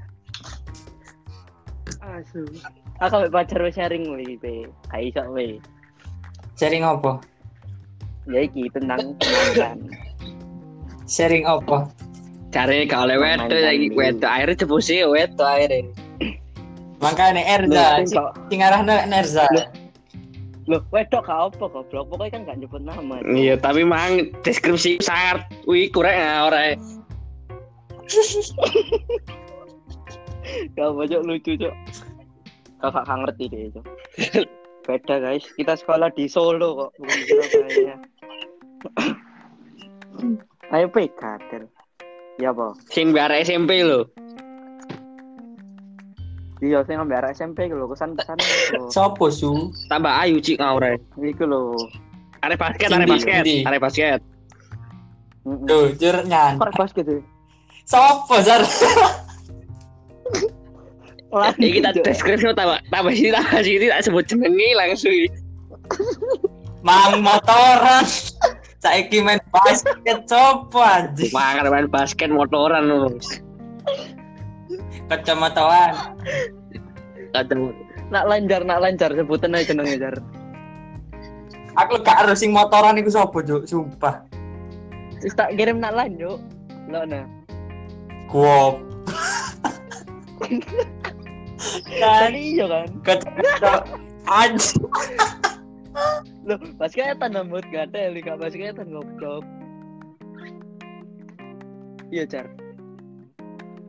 Asu. 2.05 2.45
Aku 3.01 3.33
pacar 3.33 3.65
sharing 3.73 4.13
wih, 4.13 4.37
pe. 4.37 4.69
Kayak 4.93 5.17
iso 5.17 5.23
wih. 5.33 5.57
Sharing 6.53 6.85
apa? 6.85 7.17
Ya 8.29 8.45
iki 8.45 8.69
tentang 8.69 9.17
mantan. 9.17 9.89
Sharing 11.09 11.49
apa? 11.49 11.89
Cari 12.49 12.89
Main 12.89 13.19
wedo 13.21 13.55
lagi 13.61 13.87
wedo 13.93 14.25
akhirnya 14.25 14.65
cepusi 14.65 15.05
wedo 15.05 15.45
akhirnya. 15.45 15.85
Makanya 16.99 17.43
Erza, 17.45 18.03
sing 18.51 18.59
arahna 18.59 19.05
Nerza. 19.07 19.47
Loh, 20.69 20.85
wedok 20.93 21.25
gak 21.25 21.49
apa 21.49 21.65
goblok. 21.65 22.13
Pokoknya 22.13 22.29
kan 22.29 22.45
gak 22.45 22.57
nyebut 22.61 22.81
nama. 22.85 23.17
Iya, 23.25 23.57
tapi 23.57 23.81
mang 23.81 24.29
deskripsi 24.45 25.01
sangat 25.01 25.49
wih 25.65 25.89
kurang 25.89 26.13
ya 26.13 26.45
orang. 26.45 26.77
Gak 30.73 30.81
apa 30.81 31.01
Cuk, 31.05 31.21
lucu 31.25 31.51
cok. 31.57 31.75
Kakak 32.81 33.03
gak 33.05 33.17
ngerti 33.21 33.43
deh 33.49 33.69
cok. 33.73 33.85
Beda 34.89 35.15
guys, 35.21 35.45
kita 35.53 35.77
sekolah 35.77 36.09
di 36.17 36.25
Solo 36.25 36.73
kok, 36.73 36.91
bukan 36.97 37.17
di 37.21 37.23
Surabaya. 37.29 37.95
Ayo 40.73 40.89
pekater. 40.89 41.69
Ya 42.39 42.55
apa? 42.55 42.71
Sing 42.87 43.11
biar 43.11 43.35
SMP 43.35 43.83
lo. 43.83 44.07
Iya, 46.59 46.83
ngambil 46.83 47.23
arah 47.23 47.31
SMP 47.31 47.71
lho, 47.71 47.87
kesan-kesan 47.87 48.35
lho. 48.75 48.87
Sopo 48.95 49.31
su? 49.31 49.71
Tambah 49.87 50.11
ayu 50.11 50.43
cik 50.43 50.59
ngawre. 50.59 50.99
Iku 51.15 51.47
lho. 51.47 51.75
Arek 52.43 52.59
basket, 52.59 52.87
Sing 52.91 52.99
di- 53.03 53.11
basket, 53.11 53.43
di. 53.43 53.57
arek 53.63 53.79
basket. 53.79 54.19
Tuh, 55.67 55.95
jur 55.95 56.15
nyan. 56.27 56.59
Kok 56.59 56.75
basket 56.75 57.05
ya? 57.07 57.19
Sopo? 57.87 58.39
Lanjut, 61.29 61.59
Iki 61.63 61.79
kita 61.79 61.89
deskripsi 62.01 62.51
tambah 62.57 62.79
tambah 62.89 63.13
sini 63.15 63.29
tambah 63.31 63.61
sini 63.61 63.85
tak 63.87 64.01
sebut 64.03 64.23
jenengi 64.27 64.69
langsung. 64.75 65.15
Mang 66.83 67.23
motoran. 67.23 68.03
Saiki 68.79 69.19
main 69.19 69.43
basket 69.51 70.23
sopo 70.23 70.79
anjing? 70.79 71.35
Mangan 71.35 71.67
main 71.67 71.87
basket 71.91 72.31
motoran 72.31 72.87
ngono. 72.87 73.19
Kacamataan. 75.11 76.15
Kadang 77.35 77.75
Nak 78.09 78.25
lancar, 78.25 78.65
nak 78.65 78.81
lancar 78.81 79.13
sebutan 79.13 79.53
aja 79.53 79.69
jenenge 79.69 80.01
jar. 80.01 80.15
Aku 81.77 82.01
gak 82.01 82.25
harus 82.25 82.41
sing 82.41 82.49
motoran 82.49 82.97
iku 82.97 83.13
sopo, 83.13 83.45
Juk? 83.45 83.69
Sumpah. 83.69 84.25
Wis 85.21 85.37
tak 85.37 85.53
kirim 85.59 85.77
nak 85.77 85.93
lanjut. 85.93 86.41
Lo 86.89 87.05
nah. 87.05 87.27
Gua. 88.31 88.79
Kan 91.99 92.31
iya 92.33 92.65
kan. 92.65 92.87
Kacamata 93.03 93.83
anjing. 94.25 94.87
Loh, 96.47 96.59
basketan 96.79 97.35
nambut 97.35 97.63
gak 97.69 97.93
ada 97.93 98.09
li 98.09 98.23
gak 98.23 98.39
basketan 98.41 98.89
goblok. 98.89 99.43
Iya, 102.09 102.25
Jar. 102.25 102.45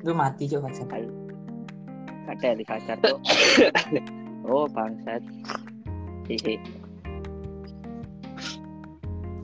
Lu 0.04 0.12
mati, 0.12 0.44
Juk, 0.44 0.60
pacar. 0.60 0.84
Gak 2.28 2.36
ada 2.36 2.48
li 2.52 2.64
pacar 2.68 2.96
tuh. 3.00 3.16
oh, 4.50 4.68
bangsat. 4.68 5.24
Hihi. 6.28 6.60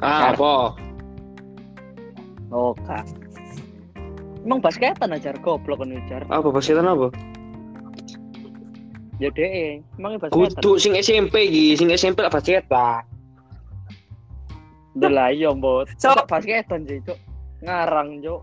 ah 0.05 0.31
apa? 0.37 0.77
Oh, 2.53 2.77
kak. 2.85 3.09
Emang 4.47 4.63
basketan 4.63 5.11
aja 5.11 5.35
goblok 5.41 5.83
kan 5.83 5.97
Jar. 6.07 6.23
Apa 6.29 6.53
basketan 6.53 6.87
apa? 6.87 7.11
Ya 9.17 9.33
dhek, 9.33 9.81
emang 9.97 10.21
basketan. 10.21 10.61
Kudu 10.61 10.71
sing 10.77 10.93
SMP 10.93 11.49
iki, 11.49 11.73
sing 11.81 11.89
SMP 11.89 12.21
lah 12.21 12.29
basketan. 12.29 13.01
Udah 14.97 15.13
lah 15.13 15.29
iya, 15.33 15.53
Mbot. 15.53 15.89
So- 15.97 16.13
Cok 16.13 16.29
basketan 16.29 16.85
sih, 16.85 17.01
Cok. 17.05 17.19
Ngarang, 17.65 18.21
Cok. 18.21 18.41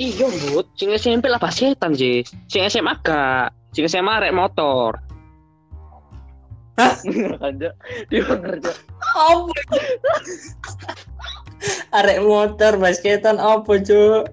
Iya, 0.00 0.26
Bud. 0.26 0.66
Sing 0.76 0.92
SMP 0.96 1.28
lah 1.28 1.40
basketan, 1.40 1.96
Jis. 1.96 2.32
Sing 2.48 2.64
SMA 2.68 2.92
gak. 3.00 3.52
Sing 3.72 3.84
SMA 3.88 4.20
rek 4.20 4.36
motor. 4.36 4.96
kan, 6.76 7.52
Cok. 7.60 7.74
Dia 8.08 8.20
ngerti. 8.24 8.70
Apa? 9.00 9.52
Arek 11.96 12.18
motor 12.20 12.72
basketan 12.76 13.40
apa, 13.40 13.72
Cuk? 13.80 14.28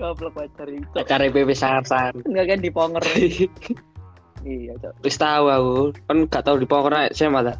Goblok 0.00 0.32
pacar 0.32 0.66
itu. 0.72 0.88
Acara 0.96 1.28
PP 1.28 1.52
Sarsan. 1.52 2.24
Enggak 2.24 2.56
kan 2.56 2.58
diponger. 2.64 3.04
iya, 4.48 4.72
Cok. 4.80 5.04
Wis 5.04 5.20
tahu 5.20 5.44
aku. 5.52 5.76
Kan 6.08 6.16
gak 6.32 6.44
tahu 6.48 6.56
di 6.56 6.66
pokoknya 6.66 7.12
SMA 7.12 7.44
ta. 7.44 7.54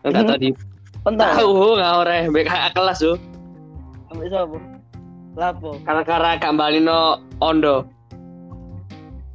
Kan 0.00 0.10
gak 0.16 0.24
tahu 0.24 0.38
di 0.40 0.50
Entah. 1.04 1.36
tahu 1.36 1.76
gak 1.76 1.94
ora 2.00 2.16
mbek 2.24 2.48
kakak 2.48 2.72
kelas 2.72 3.04
yo. 3.04 3.12
Sampai 4.08 4.32
sapa? 4.32 4.56
Lapo? 5.36 5.70
Karena-karena 5.84 6.30
gak 6.40 6.54
balino 6.56 7.20
ondo. 7.44 7.84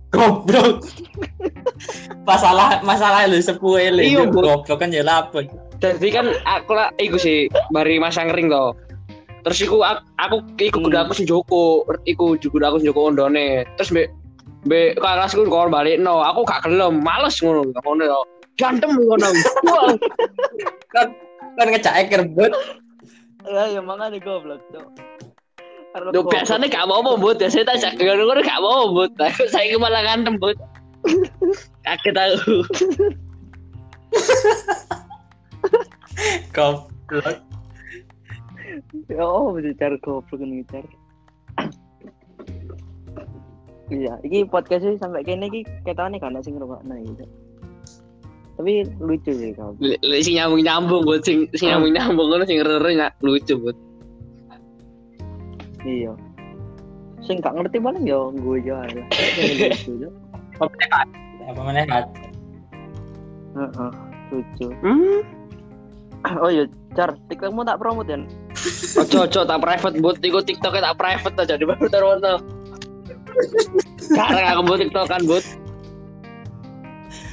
Goblok. 0.10 0.90
masalah 2.26 2.82
masalah 2.82 3.30
lu 3.30 3.38
sepuhe 3.38 3.94
lu. 3.94 4.02
Iya. 4.02 4.26
Goblok 4.26 4.66
kan 4.66 4.90
ya 4.90 5.06
lapo. 5.06 5.46
Jadi 5.78 6.10
kan 6.10 6.34
aku 6.50 6.74
lah 6.74 6.90
iku 6.98 7.22
sih 7.22 7.46
bari 7.70 8.02
masang 8.02 8.34
ring 8.34 8.50
to. 8.50 8.74
Terus 9.50 9.66
iku 9.66 9.82
aku, 9.82 10.06
aku 10.22 10.38
iku 10.62 10.78
kudu 10.86 10.94
Hmm. 10.94 11.10
aku 11.10 11.18
sing 11.18 11.26
joko, 11.26 11.82
iku 12.06 12.38
kudu 12.38 12.62
aku 12.62 12.78
sing 12.78 12.94
joko 12.94 13.10
ondone. 13.10 13.66
Terus 13.82 13.90
mbek 13.90 14.14
mbek 14.70 15.02
kakak 15.02 15.26
kelasku 15.26 15.42
kon 15.50 15.74
balikno, 15.74 16.22
aku 16.22 16.46
gak 16.46 16.70
gelem, 16.70 17.02
males 17.02 17.34
ngono 17.42 17.66
ngono 17.82 18.04
to. 18.06 18.22
Gantem 18.62 18.94
ngono. 18.94 19.26
Wah, 19.66 19.98
Kan 20.94 21.66
ngecake 21.66 22.14
kerbut. 22.14 22.54
Ya, 23.50 23.74
ya 23.74 23.82
makanya 23.82 24.22
goblok. 24.22 24.62
Karena 25.90 26.14
Duh, 26.14 26.22
biasanya 26.30 26.70
gak 26.70 26.86
mau 26.86 27.02
bud, 27.18 27.42
biasanya 27.42 27.74
tak 27.74 27.82
cak 27.82 27.98
ngono 27.98 28.30
ngono 28.30 28.46
gak 28.46 28.62
mau 28.62 28.86
bud. 28.94 29.10
Aku 29.18 29.50
saya 29.50 29.74
malah 29.82 30.06
gantem 30.06 30.38
bud. 30.38 30.54
Kaget 31.90 32.14
aku. 32.22 32.62
Goblok. 36.54 37.49
Ya, 39.10 39.24
oh, 39.26 39.56
bisa 39.56 39.74
cari 39.78 39.98
goblok 40.02 40.40
ini 40.42 40.64
cari. 40.68 40.90
Iya, 43.90 44.14
ini 44.22 44.46
podcastnya 44.46 45.02
sampai 45.02 45.26
kene 45.26 45.50
iki 45.50 45.66
ketane 45.82 46.22
kan 46.22 46.38
sing 46.46 46.56
ngrungokno 46.56 46.94
gitu. 47.10 47.26
Tapi 48.62 48.86
lucu 49.02 49.32
sih 49.34 49.50
kau. 49.58 49.74
Sing 50.22 50.38
nyambung 50.38 50.62
nyambung 50.62 51.02
bud, 51.08 51.26
sing 51.26 51.50
sing 51.58 51.74
nyambung 51.74 51.98
nyambung 51.98 52.28
ngono 52.30 52.44
sing 52.46 52.62
rere 52.62 52.92
nggak 52.94 53.18
lucu 53.26 53.58
bud. 53.58 53.78
Iya. 55.88 56.14
Sing 57.26 57.42
gak 57.42 57.56
ngerti 57.56 57.78
paling 57.82 58.04
ya 58.08 58.20
gue 58.32 58.58
aja 58.68 59.02
Cok. 60.60 60.72
Apa 61.50 61.62
meneh 61.66 61.86
hat? 61.88 62.06
Heeh, 63.56 63.92
lucu. 64.30 64.68
Hmm. 64.84 65.20
Oh 66.44 66.52
iya, 66.52 66.68
Car, 66.94 67.16
TikTokmu 67.32 67.64
tak 67.64 67.80
promote 67.80 68.12
ya? 68.12 68.20
Ojo 69.00 69.24
ojo 69.24 69.40
tak 69.48 69.60
private 69.64 69.98
bud, 70.04 70.20
iku 70.20 70.44
TikToknya 70.44 70.92
tak 70.92 70.98
private 71.00 71.36
aja 71.40 71.56
di 71.56 71.64
baru 71.64 71.88
taruh 71.88 72.20
Sekarang 74.04 74.46
aku 74.52 74.62
buat 74.68 74.80
TikTok 74.84 75.08
kan 75.08 75.24
bud. 75.24 75.44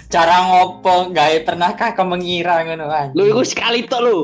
Cara 0.07 0.47
ngopo 0.47 1.11
gawe 1.11 1.37
pernahkah 1.43 1.91
kau 1.99 2.07
mengira 2.07 2.63
ngono 2.63 2.87
kan? 2.87 3.11
Lu 3.19 3.27
iku 3.27 3.43
sekali 3.43 3.83
tok 3.91 4.01
lu. 4.07 4.17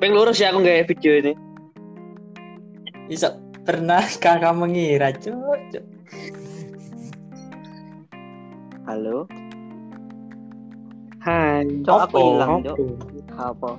Peng 0.00 0.16
lurus 0.16 0.40
ya 0.40 0.48
aku 0.48 0.64
nggak 0.64 0.88
video 0.88 1.12
ini. 1.20 1.32
Iso 3.12 3.36
pernahkah 3.68 4.40
kau 4.40 4.56
mengira, 4.56 5.12
Cuk? 5.12 5.36
Halo? 8.88 9.28
Hai. 11.20 11.68
Cok, 11.84 11.98
aku 12.06 12.16
Apa? 12.16 12.18
hilang, 12.22 12.50
Apa? 12.50 12.64
Cok. 12.64 12.76
Apa? 13.36 13.70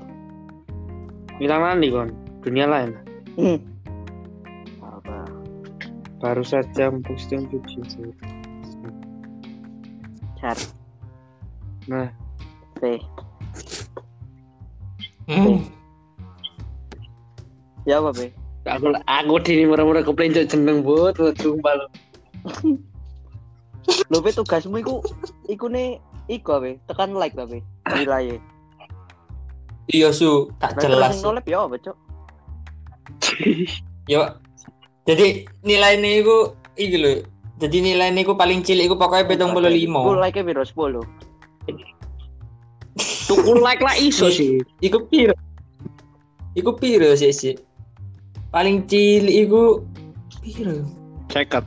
Hilang 1.41 1.61
mana 1.63 1.75
nih 1.79 1.89
kon? 1.89 2.09
Dunia 2.47 2.63
lain. 2.63 2.95
Hmm. 3.35 3.59
Apa? 4.79 5.27
Baru 6.23 6.47
saja 6.47 6.95
posting 7.03 7.43
video. 7.51 7.83
Car. 10.39 10.55
Nah, 11.91 12.07
Teh. 12.79 13.03
Hmm. 15.27 15.59
Ya 17.83 17.99
apa, 17.99 18.15
Be? 18.15 18.31
aku 18.63 18.95
aku 18.95 19.35
dini 19.43 19.67
murah-murah 19.67 20.07
keplencok 20.07 20.47
jeneng 20.47 20.87
bud, 20.87 21.19
sumpah. 21.19 21.91
Lho, 24.07 24.19
Be, 24.23 24.31
tugasmu 24.31 24.79
iku 24.79 25.03
iku 25.51 25.67
nih 25.67 25.99
iku 26.31 26.63
Be, 26.63 26.79
tekan 26.87 27.11
like 27.11 27.35
Be. 27.35 27.59
Nilai. 27.91 28.39
Iya 29.91 30.15
su, 30.15 30.47
tak 30.63 30.79
jelas. 30.79 31.19
Su. 31.19 31.27
Nolep 31.27 31.43
ya 31.43 31.67
apa, 31.67 31.75
Cok? 31.75 32.06
Yo. 34.11 34.35
Jadi 35.07 35.47
nilai 35.63 35.95
ini 35.95 36.19
iku 36.19 36.51
iki 36.75 36.97
lho. 36.99 37.11
Jadi 37.57 37.79
nilai 37.81 38.11
ini 38.11 38.21
iku 38.27 38.35
paling 38.35 38.61
cilik 38.61 38.91
iku 38.91 38.95
pokoknya 38.99 39.25
petong 39.25 39.55
puluh 39.55 39.71
Ku 39.71 39.77
lima. 39.77 39.99
like-nya 40.19 40.43
piro 40.45 40.63
10. 40.63 41.01
Tuku 43.27 43.51
like 43.59 43.81
lah 43.83 43.95
iso 43.97 44.27
sih. 44.31 44.59
Iku 44.83 45.05
piro? 45.07 45.33
Iku 46.57 46.75
piro 46.75 47.13
sih 47.15 47.31
sih? 47.31 47.55
Paling 48.51 48.85
cilik 48.89 49.47
iku 49.47 49.83
piro? 50.43 50.83
Ceket. 51.31 51.63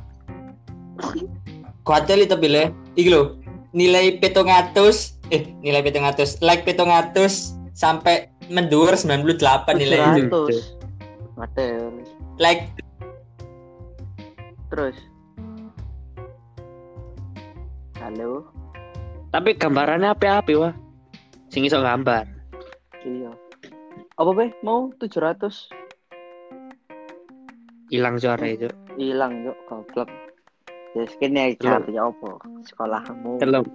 Kuatel 1.84 2.28
tapi 2.28 2.48
le. 2.48 2.64
Iki 2.96 3.08
lho. 3.08 3.22
Nilai 3.70 4.18
petong 4.18 4.50
atus, 4.50 5.14
eh 5.30 5.46
nilai 5.62 5.78
petong 5.86 6.02
atus, 6.02 6.42
like 6.42 6.66
petong 6.66 6.90
atus 6.90 7.54
sampai 7.78 8.26
mendur 8.50 8.90
98 8.98 9.38
nilai 9.78 10.26
itu. 10.26 10.58
100. 11.40 11.40
Mater. 11.40 11.88
Like 12.36 12.68
Terus. 14.70 14.96
Halo. 17.98 18.46
Tapi 19.32 19.56
gambarannya 19.56 20.14
apa-apa 20.14 20.52
wah. 20.60 20.74
Sing 21.50 21.66
iso 21.66 21.82
gambar. 21.82 22.28
Iya. 23.02 23.34
Apa, 24.14 24.30
Be? 24.36 24.54
Mau 24.62 24.92
700? 25.00 25.72
Hilang 27.90 28.20
suara 28.22 28.46
itu. 28.46 28.70
Hilang, 28.94 29.42
Cok. 29.42 29.58
Goblok. 29.66 30.10
Ya, 30.94 31.02
sekini 31.06 31.54
aja 31.54 31.82
ya 31.90 32.06
apa? 32.06 32.30
Sekolahmu. 32.66 33.42
Telum. 33.42 33.66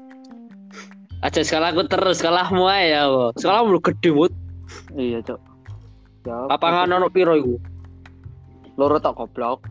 Aja 1.20 1.42
sekolahku 1.44 1.88
terus, 1.92 2.24
sekolahmu 2.24 2.64
ae 2.72 2.96
ya. 2.96 3.12
wo. 3.12 3.36
Sekolahmu 3.36 3.84
gede 3.84 4.10
bud. 4.16 4.32
Iya, 4.96 5.20
Cok. 5.24 5.55
Ya, 6.26 6.50
apa? 6.50 6.58
Lapangan 6.58 6.90
ono 6.98 7.08
piro 7.14 7.38
iku? 7.38 7.56
loro 8.76 9.00
tok 9.00 9.16
goblok. 9.16 9.64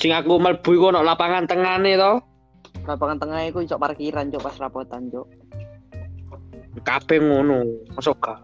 Sing 0.00 0.08
aku 0.14 0.40
mlebu 0.40 0.70
iku 0.72 0.88
ono 0.88 1.04
lapangan 1.04 1.44
tengane 1.44 1.98
to. 1.98 2.12
Lapangan 2.88 3.20
tengah 3.20 3.44
iku 3.44 3.60
cok 3.60 3.76
parkiran, 3.76 4.32
Cok, 4.32 4.40
pas 4.40 4.56
rapotan, 4.56 5.12
Cok. 5.12 5.26
Kabeh 6.80 7.20
ngono. 7.20 7.60
Masuk 7.92 8.16
gak? 8.22 8.40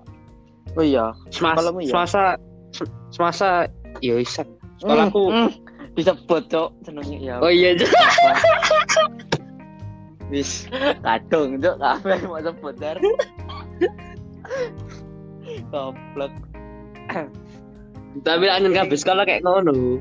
Oh 0.77 0.85
iya. 0.85 1.15
Semas, 1.33 1.57
iya? 1.81 1.89
semasa 1.95 2.21
se- 2.75 2.91
semasa 3.09 3.49
ya 4.05 4.21
isan. 4.21 4.45
Sekolahku 4.83 5.31
Mm, 5.33 5.49
mm. 5.49 5.51
disebut, 5.97 6.43
Cok, 6.53 6.69
jenenge 6.85 7.17
ya. 7.23 7.41
Oh 7.41 7.49
iya. 7.49 7.73
Wis 10.35 10.69
kadung, 11.01 11.57
Cok, 11.63 11.77
kabeh 11.81 12.19
mau 12.29 12.43
sebut 12.43 12.75
dar. 12.77 12.99
Goblok. 15.73 16.35
Tapi 18.23 18.47
anjen 18.47 18.75
kabeh 18.75 18.95
sekolah 18.95 19.27
kayak 19.27 19.43
ngono. 19.43 19.99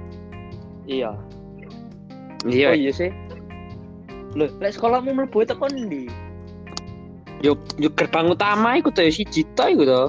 Iya. 0.85 1.13
Iya. 2.45 2.67
Oh 2.69 2.75
iya 2.75 2.91
sih. 2.91 3.09
Loh, 4.33 4.49
lek 4.59 4.73
sekolahmu 4.73 5.13
mlebu 5.13 5.45
teko 5.45 5.69
ndi? 5.69 6.09
Yo 7.45 7.53
yo 7.77 7.89
gerbang 7.93 8.33
utama 8.33 8.77
iku 8.77 8.89
to 8.89 9.05
siji 9.05 9.45
to 9.53 9.63
iku 9.69 9.83
to. 9.85 10.01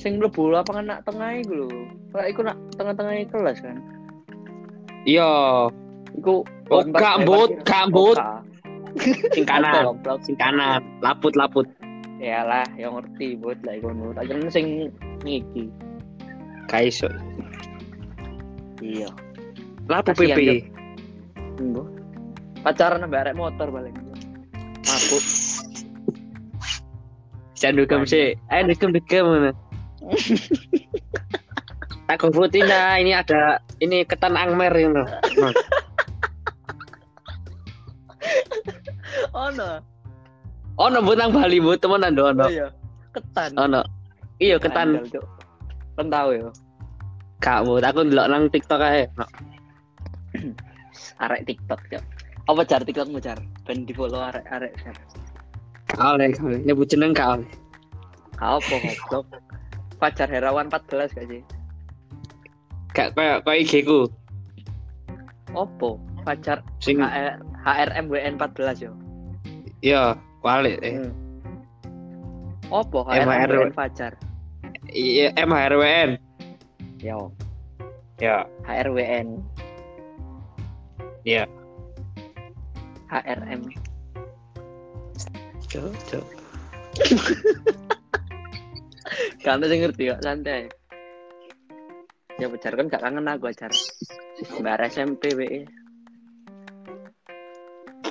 Sing 0.00 0.16
mlebu 0.16 0.48
lapangan 0.52 0.84
nak 0.88 1.00
tengah 1.04 1.40
iku 1.40 1.64
lho. 1.64 1.68
Lek 2.16 2.26
iku 2.32 2.40
nak 2.44 2.56
tengah-tengah 2.76 3.28
kelas 3.28 3.60
kan. 3.60 3.76
Iya, 5.04 5.28
Iku 6.16 6.44
Oh, 6.70 6.82
gak, 6.86 7.24
parkiran. 7.24 7.60
gak, 7.64 7.84
Oh, 7.90 7.90
Bud. 7.90 8.18
gak. 8.18 8.38
sing 9.34 9.44
kanan, 9.46 9.82
Goblok. 9.90 10.18
sing 10.26 10.36
laput-laput. 12.20 12.28
Yalah, 12.28 12.68
yang 12.76 12.92
ngerti 13.00 13.40
buat 13.40 13.58
lah 13.64 13.74
iku 13.80 13.88
nu. 13.96 14.12
Tak 14.12 14.28
kira 14.28 14.52
sing 14.52 14.92
iki. 15.24 15.72
Gak 16.68 16.82
iso. 16.86 17.08
Iya. 18.84 19.08
Lapu 19.88 20.12
Kasihan, 20.12 20.36
PP. 20.36 20.68
Mbok. 21.60 21.86
Pacaran 22.60 23.04
ambek 23.08 23.20
arek 23.24 23.34
motor 23.36 23.72
paling. 23.72 23.96
Mabuk. 24.84 25.24
Jangan 27.56 27.76
dugem 27.76 28.02
sih. 28.04 28.36
Ayo 28.52 28.68
dugem 28.68 28.92
dugem 28.92 29.24
mana. 29.24 29.52
Tak 32.10 32.26
nah 32.66 32.98
ini 32.98 33.14
ada 33.14 33.62
ini 33.78 34.02
ketan 34.04 34.34
angmer 34.34 34.72
ini. 34.74 34.92
loh. 34.92 35.08
Ono. 40.80 40.98
Oh, 40.98 41.04
no 41.04 41.12
nang 41.12 41.30
Bali 41.36 41.60
bu 41.60 41.76
temenan 41.76 42.16
do 42.16 42.24
Oh 42.24 42.32
ono. 42.32 42.48
iya. 42.48 42.72
Ketan. 43.12 43.52
Ono. 43.60 43.80
Iya 44.40 44.56
ketan. 44.56 45.04
Kan 45.96 46.08
tahu 46.08 46.28
ya. 46.40 46.48
kak 47.44 47.68
bu. 47.68 47.76
Aku 47.84 48.00
ndelok 48.08 48.26
nang 48.32 48.48
TikTok 48.48 48.80
aja. 48.80 49.04
No. 49.20 49.26
Arek 51.20 51.42
TikTok, 51.44 51.80
Cuk. 51.90 52.04
Apa 52.48 52.62
jar 52.64 52.80
TikTokmu 52.86 53.18
jar? 53.20 53.36
Ben 53.66 53.84
di 53.84 53.92
follow 53.92 54.22
arek-arek 54.24 54.72
jar. 54.80 54.96
Oleh, 56.00 56.32
oleh. 56.38 56.60
Nyebut 56.64 56.86
jeneng 56.88 57.12
kak 57.12 57.42
oleh. 57.42 57.50
Apa 58.40 58.62
goblok? 58.80 59.26
Pacar 60.00 60.32
Herawan 60.32 60.72
14 60.72 61.12
gak 61.12 61.26
sih? 61.28 61.42
Kak 62.96 63.12
kayak 63.12 63.44
kayak 63.44 63.58
IG 63.68 63.84
ku. 63.84 64.08
Opo? 65.52 66.00
Pacar 66.24 66.64
Sing 66.80 67.04
HR 67.04 67.36
HRMWN 67.66 68.40
14 68.40 68.86
yo. 68.86 68.92
iya 69.80 70.16
kuali 70.40 70.74
eh. 70.80 70.96
Hmm. 70.96 71.12
Opo. 72.72 73.04
HRMWN 73.06 73.76
pacar? 73.76 74.16
Iya 74.90 75.36
MHRWN. 75.36 76.16
Yo, 77.00 77.32
Ya, 78.20 78.44
HRWN. 78.68 79.40
Iya. 81.24 81.48
HRM. 83.08 83.64
cok 85.70 85.94
cok. 86.12 86.26
Kamu 89.44 89.64
sih 89.64 89.78
ngerti 89.80 90.12
kok, 90.12 90.20
santai. 90.20 90.68
Ya 92.36 92.52
pacar 92.52 92.76
kan 92.76 92.92
gak 92.92 93.00
kangen 93.00 93.24
aku 93.24 93.48
pacar. 93.48 93.72
Mbak 94.60 94.92
SMP 94.92 95.32
WE. 95.32 95.64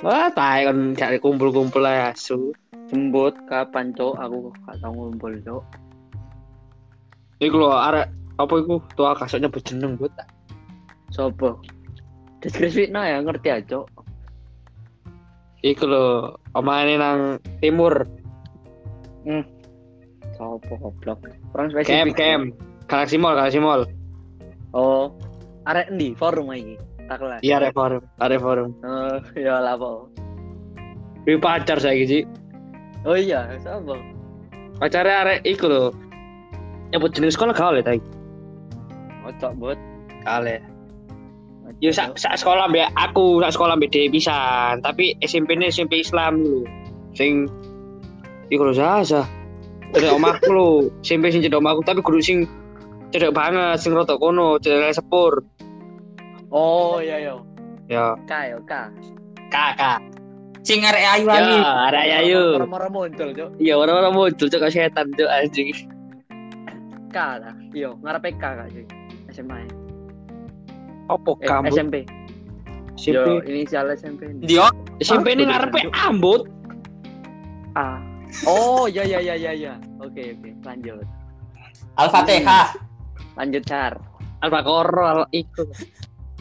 Wah, 0.00 0.32
tai 0.32 0.64
kan 0.64 0.96
gak 0.96 1.20
kumpul-kumpul 1.20 1.84
lah 1.84 2.16
asu. 2.16 2.56
Jembut 2.88 3.36
kapan 3.44 3.92
cok 3.92 4.16
aku 4.16 4.48
gak 4.64 4.76
tau 4.80 4.92
ngumpul 4.96 5.32
cok. 5.44 5.62
Iku 7.44 7.56
lho 7.60 7.68
arek 7.68 8.08
apa 8.40 8.54
iku 8.64 8.80
tua 8.96 9.12
kasoknya 9.12 9.52
berjeneng 9.52 10.00
buat 10.00 10.12
Sopo? 11.12 11.60
Deskripsi 12.40 12.88
ya 12.88 13.20
ngerti 13.20 13.48
aja 13.52 13.64
cok. 13.76 13.86
Iku 15.68 15.84
lho 15.84 16.34
omane 16.56 16.96
nang 16.96 17.36
timur 17.60 18.08
Sopo 20.40 20.80
goblok. 20.80 21.28
Kurang 21.52 21.68
kem 21.76 22.08
spesifik. 22.08 22.16
kem 22.16 22.40
Galaxy 22.88 23.20
Mall 23.20 23.36
Galaxy 23.36 23.60
Mall 23.60 23.84
Oh, 24.72 25.12
arek 25.68 25.92
endi 25.92 26.16
forum 26.16 26.56
iki? 26.56 26.78
Tak 27.10 27.18
kelas. 27.18 27.40
iya 27.42 27.58
arek 27.58 27.74
forum. 27.74 28.70
Oh, 28.86 29.18
ya 29.34 29.58
lah 29.58 29.74
po. 29.74 30.06
Wih 31.26 31.42
pacar 31.42 31.82
saya 31.82 31.98
gitu 31.98 32.22
Oh 33.04 33.18
iya, 33.18 33.50
sopo? 33.60 33.98
pacarnya 34.78 35.26
arek 35.26 35.38
iku 35.44 35.66
lho. 35.66 35.84
Nyebut 36.94 37.10
jeneng 37.12 37.34
sekolah 37.34 37.52
gak 37.54 37.70
oleh 37.70 37.82
tadi 37.84 38.00
Ocok 39.26 39.52
bot. 39.58 39.78
kale 40.24 40.58
Yo 41.78 41.94
sak 41.94 42.18
sak 42.18 42.34
sekolah 42.34 42.66
mbak 42.66 42.90
aku 42.98 43.38
sak 43.42 43.54
sekolah 43.54 43.74
mbak 43.78 43.90
Dewi 43.94 44.18
pisan. 44.18 44.82
Tapi 44.82 45.14
SMP 45.22 45.54
ini 45.54 45.70
SMP 45.70 46.02
Islam 46.02 46.42
dulu 46.42 46.62
sing 47.14 47.50
iku 48.54 48.70
lho 48.70 48.74
sah 48.74 49.02
Cedek 49.90 50.14
omahku 50.14 50.50
lho. 50.50 50.68
SMP 51.02 51.34
sing 51.34 51.42
cedek 51.42 51.58
omahku 51.58 51.82
tapi 51.82 52.02
guru 52.02 52.22
sing 52.22 52.46
cedek 53.10 53.34
banget 53.34 53.82
sing 53.82 53.94
rotok 53.94 54.18
kono 54.22 54.58
cedek 54.62 54.94
sepur 54.94 55.42
Oh 56.50 56.98
iya 56.98 57.16
iya. 57.18 57.34
ya 57.86 58.04
K 58.26 58.32
yo 58.50 58.58
K. 58.66 58.72
kakak 59.50 59.98
sing 60.62 60.84
arek 60.84 61.02
ayu 61.18 61.26
ayu 61.26 61.54
ya 61.58 61.72
ada 61.90 62.00
ayu 62.22 62.42
Moro-moro 62.58 62.86
muncul 62.88 63.28
cok. 63.32 63.50
iya 63.58 63.74
orang-orang 63.74 64.12
muncul 64.12 64.46
cok 64.46 64.60
kayak 64.60 64.74
setan 64.90 65.10
cok 65.10 65.30
anjing 65.30 65.70
K 67.10 67.18
lah. 67.42 67.54
Iya, 67.70 67.90
ngarepe 67.98 68.30
K 68.34 68.44
gak 68.44 68.68
sih? 68.70 68.86
SMA. 69.30 69.56
ya? 69.58 69.68
opo 71.08 71.34
Eh, 71.38 71.46
kamu 71.46 71.66
SMP. 71.70 71.94
SMP 72.94 73.26
Yo, 73.26 73.42
inisial 73.42 73.90
SMP. 73.90 74.30
ini. 74.30 74.46
dia 74.46 74.70
SMP 75.02 75.34
ini 75.34 75.46
ngarepe 75.46 75.90
ambut 75.96 76.46
A. 77.74 77.98
Oh, 78.46 78.86
iya 78.86 79.02
iya 79.02 79.18
iya 79.18 79.34
iya 79.34 79.52
iya. 79.52 79.74
Oke 79.98 80.38
oke, 80.38 80.50
lanjut. 80.62 81.02
Al-Fatihah 81.98 82.70
Lanjut 83.34 83.66
Car. 83.66 83.98
Alfa 84.40 84.60
Koro 84.62 85.26
iku 85.30 85.66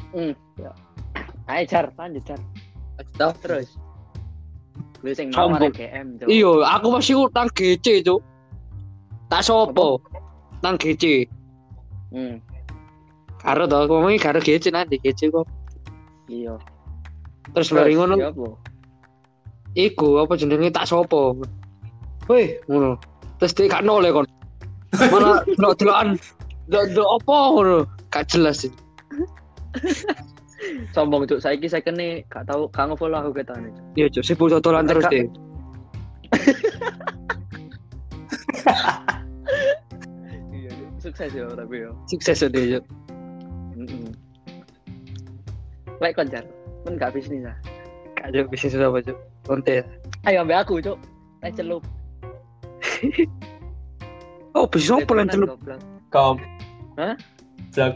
Hmm. 0.10 0.34
Ya. 0.56 0.72
Ayo 1.46 1.64
Car, 1.66 1.86
lanjut 1.94 2.24
Car. 2.26 2.42
Terus. 3.42 3.78
Lu 5.00 5.16
sing 5.16 5.32
mau 5.32 5.48
GM 5.56 6.20
cok. 6.20 6.28
iya 6.28 6.52
aku 6.76 6.88
masih 6.92 7.24
utang 7.24 7.48
GC 7.56 8.04
cok 8.04 8.20
tak 9.32 9.48
sopo 9.48 10.04
nang 10.60 10.76
GC 10.76 11.24
Hmm. 12.12 12.42
karo 13.40 13.64
tau 13.64 13.88
aku 13.88 13.96
ngomongin 13.96 14.20
karo 14.20 14.44
GC 14.44 14.76
nanti 14.76 15.00
GC 15.00 15.32
kok 15.32 15.48
Iya. 16.28 16.60
terus 17.56 17.72
bari 17.72 17.96
ngono 17.96 18.20
Ya 18.20 18.36
apa? 18.36 18.60
iku 19.72 20.20
apa 20.20 20.36
jenenge 20.36 20.68
tak 20.68 20.84
sopo 20.84 21.38
weh 22.28 22.60
ngono 22.68 23.00
terus 23.40 23.56
dia 23.56 23.72
gak 23.72 23.88
noleh 23.88 24.12
kon 24.12 24.28
malah 25.08 25.48
delok 25.48 25.80
delokan 25.80 26.20
delok 26.68 26.86
delok 26.92 27.10
apa 27.24 27.36
ngono 27.56 27.78
gak 28.12 28.28
jelas 28.28 28.68
sih 28.68 28.74
Sombong 30.96 31.24
cok, 31.24 31.40
saiki 31.40 31.72
saya 31.72 31.80
kene 31.80 32.28
gak 32.28 32.44
tau 32.44 32.68
gak 32.68 32.92
nge-follow 32.92 33.16
aku 33.24 33.32
ketane. 33.32 33.72
Cuk. 33.72 33.86
iya 33.96 34.08
cok 34.12 34.24
sibuk 34.28 34.48
totolan 34.52 34.84
terus 34.86 35.08
deh 35.08 35.24
Iya, 40.52 40.70
Cuk. 40.76 40.90
sukses 41.00 41.32
ya 41.32 41.46
tapi 41.56 41.76
yo. 41.88 41.92
sukses 42.12 42.44
deh 42.44 42.66
cok 42.76 42.84
Heeh. 43.80 44.12
Lek 46.00 46.16
koncar, 46.16 46.44
men 46.84 46.96
gak 47.00 47.16
bisnis 47.16 47.48
ah. 47.48 47.56
gak 48.20 48.36
cok 48.36 48.48
bisnis 48.52 48.76
apa 48.76 49.00
cok 49.00 49.18
konten 49.48 49.84
Ayo 50.28 50.44
ambek 50.44 50.60
aku 50.68 50.84
cok. 50.84 50.98
Lek 51.40 51.56
celup. 51.56 51.84
oh 54.60 54.68
bisnis 54.68 54.92
apa 54.92 55.12
yang 55.16 55.30
celup 55.32 55.52
kom 56.12 56.36
Hah? 57.00 57.16
Cuk. 57.72 57.96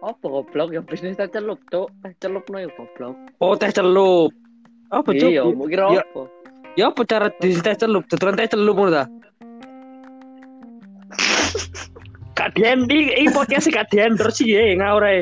Apa 0.00 0.24
goblok 0.24 0.72
yang 0.72 0.84
bisnis 0.88 1.20
teh 1.20 1.28
celup 1.28 1.60
cok. 1.68 1.92
Teh 2.00 2.12
celup 2.18 2.44
no 2.48 2.56
ya 2.56 2.68
goblok. 2.72 3.14
oh 3.44 3.52
teh 3.56 3.68
celup 3.68 4.32
apa 4.90 5.12
cok 5.14 5.30
Iya, 5.30 5.42
mau 5.54 5.68
kira 5.70 5.86
Ya. 5.92 6.02
apa? 6.02 6.22
ya 6.78 6.84
apa 6.90 7.00
cara 7.04 7.28
di 7.38 7.52
teh 7.54 7.76
celup 7.76 8.08
tuturan 8.08 8.34
teh 8.34 8.48
celup 8.48 8.74
ngono 8.74 8.90
ta 8.90 9.04
Kak 12.38 12.56
Dian 12.56 12.88
di 12.88 13.12
ini 13.12 13.28
podcast 13.28 13.68
si 13.68 13.72
Kak 13.74 13.92
Dian 13.92 14.16
terus 14.16 14.40
sih 14.40 14.48
ya 14.48 14.72
ngawur 14.80 15.04
ae. 15.04 15.20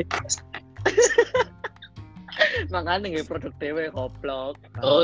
Makanya 2.73 3.11
nggak 3.11 3.27
produk 3.27 3.51
dewe 3.59 3.91
goblok. 3.91 4.55
Oh, 4.79 5.03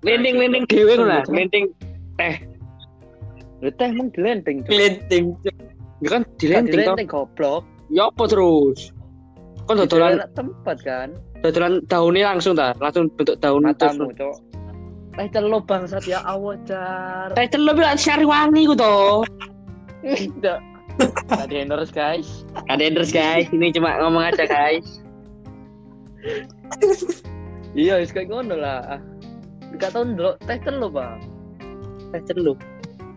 Lending 0.00 0.38
lending 0.40 0.64
dewe 0.70 0.96
ngono 0.96 1.10
lah, 1.20 1.22
lending 1.28 1.68
Lu 3.60 3.68
teh 3.76 3.92
emang 3.92 4.08
dilending 4.16 4.64
cok. 4.64 5.67
Ya 5.98 6.08
kan 6.14 6.22
toh. 6.22 6.36
dilending 6.38 7.08
goblok. 7.10 7.62
Ya 7.90 8.06
apa 8.12 8.24
terus? 8.30 8.94
Kan 9.66 9.82
dodolan 9.82 10.22
tempat 10.32 10.78
kan. 10.86 11.08
dodolan 11.38 11.82
daunnya 11.86 12.34
langsung 12.34 12.58
ta, 12.58 12.74
langsung 12.82 13.06
bentuk 13.14 13.38
daun 13.38 13.62
Matamu 13.62 14.10
cok. 14.14 14.36
Teh 15.18 15.26
celup 15.34 15.66
bangsat 15.66 16.06
ya 16.06 16.22
Allah 16.22 16.54
jar. 16.62 17.34
Teh 17.34 17.46
celup 17.50 17.74
lah 17.74 17.98
sari 17.98 18.22
wangi 18.22 18.70
ku 18.70 18.74
to. 18.78 19.26
Tidak. 20.02 20.58
Tadi 21.26 21.54
endorse 21.58 21.90
guys. 21.90 22.46
Ada 22.70 22.82
endorse 22.86 23.10
guys, 23.10 23.46
ini 23.50 23.74
cuma 23.74 23.98
ngomong 23.98 24.30
aja 24.30 24.46
guys. 24.46 25.02
Iya, 27.74 28.02
wis 28.02 28.10
kayak 28.10 28.30
ngono 28.30 28.58
lah. 28.58 28.98
Gak 29.78 29.94
tau 29.94 30.02
ndelok 30.06 30.38
teh 30.46 30.58
celup, 30.62 30.94
Bang. 30.94 31.22
Teh 32.14 32.22
celup. 32.30 32.58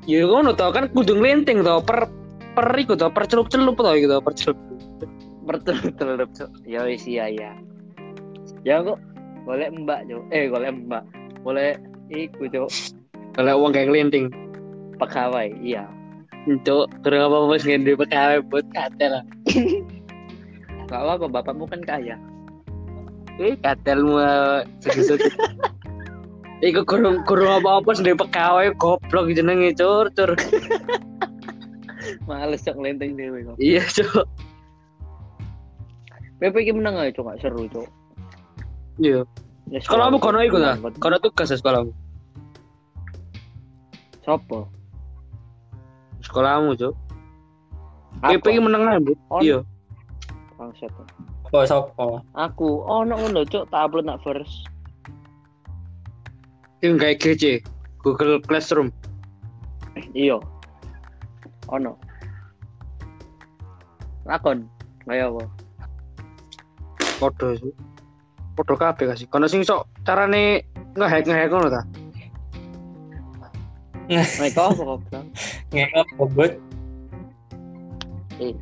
Ya 0.10 0.26
ngono 0.26 0.58
to 0.58 0.74
kan 0.74 0.90
kudu 0.94 1.18
nglenting 1.18 1.62
to 1.62 1.76
per 1.86 2.10
per 2.52 2.68
iku 2.76 2.94
to, 3.00 3.08
per 3.12 3.26
celup-celup 3.28 3.76
to 3.80 3.92
iku 3.96 4.08
to, 4.12 4.18
per 4.20 4.34
celup. 4.36 4.58
Bertelup 5.42 6.30
cok. 6.38 6.52
Ya 6.70 6.86
wis 6.86 7.04
iya 7.10 7.26
ya. 7.28 7.52
Ya 8.62 8.86
kok 8.86 9.02
boleh 9.44 9.74
mbak 9.74 10.06
cok. 10.06 10.24
Eh, 10.30 10.48
boleh 10.48 10.70
mbak. 10.70 11.04
Boleh 11.42 11.78
iku 12.14 12.46
cok. 12.46 12.70
Kalau 13.34 13.64
uang 13.64 13.74
kayak 13.74 13.90
nglenting. 13.90 14.30
Pegawai, 15.02 15.50
iya. 15.66 15.90
Cuk, 16.46 16.90
kurang 17.02 17.32
apa 17.32 17.38
wis 17.50 17.66
ngene 17.66 17.98
pegawai 17.98 18.46
buat 18.50 18.66
lah. 19.02 19.24
Gak 20.92 21.02
apa 21.02 21.26
bapakmu 21.26 21.66
kan 21.66 21.82
kaya. 21.82 22.20
Eh, 23.40 23.58
katelmu 23.64 24.22
sedih-sedih. 24.84 25.34
Iku 26.62 26.86
kurung 26.86 27.26
kurung 27.26 27.58
apa-apa 27.58 27.98
sendiri 27.98 28.14
pegawai 28.22 28.78
goblok 28.78 29.34
jenenge 29.34 29.74
cur 29.74 30.14
cur. 30.14 30.38
Males 32.26 32.64
cok 32.66 32.78
lenteng 32.80 33.14
dewe 33.16 33.46
kok. 33.46 33.58
Iya 33.62 33.84
cur. 33.90 34.26
PP 36.42 36.56
iki 36.66 36.74
menang 36.74 36.98
aja 36.98 37.14
cok 37.14 37.26
gak 37.30 37.40
seru 37.46 37.70
cok. 37.70 37.88
Iya. 38.98 39.22
Ya, 39.72 39.80
Sekolahmu 39.80 40.20
kono 40.20 40.42
iku 40.44 40.60
ta? 40.60 40.76
Menang, 40.76 41.00
Kono 41.00 41.16
tugas 41.22 41.54
ya 41.54 41.58
sekolahmu. 41.58 41.94
Sopo? 44.26 44.68
Sekolahmu. 46.26 46.76
Aku, 46.76 46.92
PP 48.26 48.44
iki 48.58 48.62
meneng 48.62 48.84
ae, 48.90 49.00
Bu. 49.00 49.14
Iya. 49.40 49.64
Bangsat. 50.60 50.92
Oh, 51.52 51.64
sopo? 51.64 52.20
Aku, 52.36 52.84
oh 52.84 53.06
no 53.08 53.16
ngono 53.16 53.48
cok, 53.48 53.70
tak 53.72 53.82
upload 53.88 54.10
nak 54.10 54.20
first. 54.26 54.68
Sing 56.82 56.98
gawe 56.98 57.14
GC 57.14 57.62
Google 58.02 58.42
Classroom. 58.42 58.90
Iya. 60.18 60.42
Ono. 61.72 61.96
Lakon. 64.28 64.68
Kaya 65.08 65.32
apa? 65.32 65.44
Podo 67.18 67.56
sih. 67.58 67.74
Podo 68.54 68.76
kabeh 68.76 69.08
kasih. 69.08 69.28
Kono 69.32 69.48
sing 69.48 69.64
sok 69.64 69.88
carane 70.04 70.68
ngehack 71.00 71.26
ngehack 71.26 71.50
ngono 71.50 71.70
ta? 71.72 71.82
Mereka 74.12 74.62
apa 74.68 74.82
kok 74.84 75.00
bilang? 75.08 75.28
Ngekop 75.72 76.08
bobot. 76.20 76.52
Eh. 78.44 78.56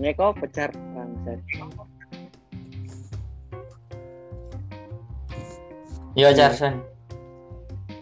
Mereka 0.00 0.32
pecar 0.40 0.70
bangsat. 0.96 1.40
Yo, 6.16 6.32
Jarson. 6.32 6.80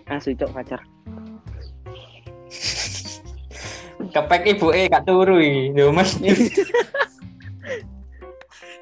Asu 0.06 0.38
cok 0.38 0.54
pacar. 0.54 0.93
Kepek 4.14 4.46
ibu 4.46 4.70
eh 4.70 4.87
gak 4.87 5.11
turu 5.11 5.42
iki. 5.42 5.74
Lho, 5.74 5.90
Mas. 5.90 6.14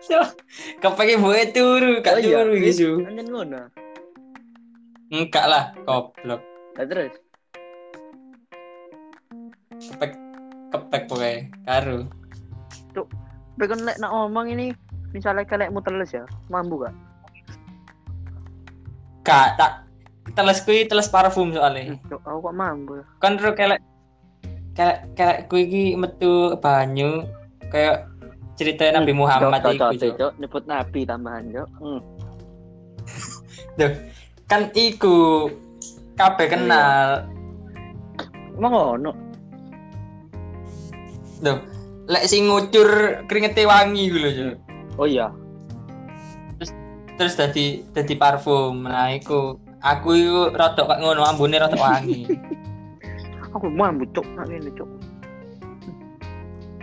So, 0.05 0.21
kepek 0.85 1.17
ibu 1.17 1.33
eh 1.33 1.49
turu, 1.49 2.05
gak 2.05 2.21
turu 2.21 2.53
iki, 2.61 2.71
Su. 2.77 3.01
Anjen 3.01 3.33
ngono. 3.33 3.73
Enggak 5.09 5.45
lah, 5.49 5.65
goblok. 5.89 6.45
Lah 6.77 6.85
terus. 6.85 7.17
Kepek 9.81 10.13
kepek 10.69 11.03
pokoknya 11.09 11.49
karo. 11.65 12.05
Tapi 12.93 13.65
kan 13.69 13.81
lek 13.85 13.97
nak 14.01 14.13
ngomong 14.13 14.53
ini 14.53 14.77
misalnya 15.17 15.49
kalian 15.49 15.77
mau 15.77 15.85
teles 15.85 16.13
ya, 16.13 16.25
mampu 16.49 16.85
gak? 16.85 16.95
Kak, 19.25 19.57
tak 19.61 19.73
teles 20.35 20.61
kuwi 20.65 20.89
teles 20.89 21.09
parfum 21.09 21.53
soalnya. 21.57 21.97
Aku 22.09 22.41
kok 22.41 22.57
mampu 22.57 23.01
ya? 23.01 23.05
Kan 23.21 23.41
ro 23.41 23.53
kelek 23.57 23.81
kelek 24.73 24.99
kelek 25.13 25.39
kuwi 25.53 25.63
iki 25.69 25.85
metu 26.01 26.57
banyu 26.57 27.29
kayak 27.69 28.09
cerita 28.57 28.89
Nabi 28.93 29.13
Muhammad 29.17 29.65
Cok, 29.65 29.97
iku. 29.97 30.17
cok, 30.17 30.33
nyebut 30.37 30.65
nabi 30.69 31.01
tambahan 31.09 31.49
cok. 31.53 31.69
Hmm. 31.81 32.01
Duh, 33.81 33.93
kan 34.49 34.69
iku 34.77 35.49
kabeh 36.21 36.47
kenal. 36.53 37.25
Emang 38.53 38.73
ngono. 38.73 39.11
Duh, 41.41 41.59
lek 42.07 42.29
sing 42.29 42.47
ngucur 42.47 43.25
keringete 43.27 43.65
wangi 43.65 44.13
lho, 44.13 44.31
Cok. 44.31 44.57
Oh 45.01 45.09
iya. 45.09 45.33
Terus 47.17 47.35
dadi 47.37 47.85
dadi 47.97 48.15
parfum. 48.17 48.85
Nah, 48.85 49.13
iku 49.17 49.57
aku 49.81 50.09
iku 50.17 50.41
rodok 50.53 50.87
kok 50.93 51.01
ngono 51.01 51.25
ambune 51.25 51.57
rodok 51.57 51.81
wangi. 51.81 52.29
Aku 53.53 53.69
mampu 53.69 54.09
cok, 54.17 54.25
nak 54.37 54.49
ini 54.49 54.73
cok. 54.73 54.89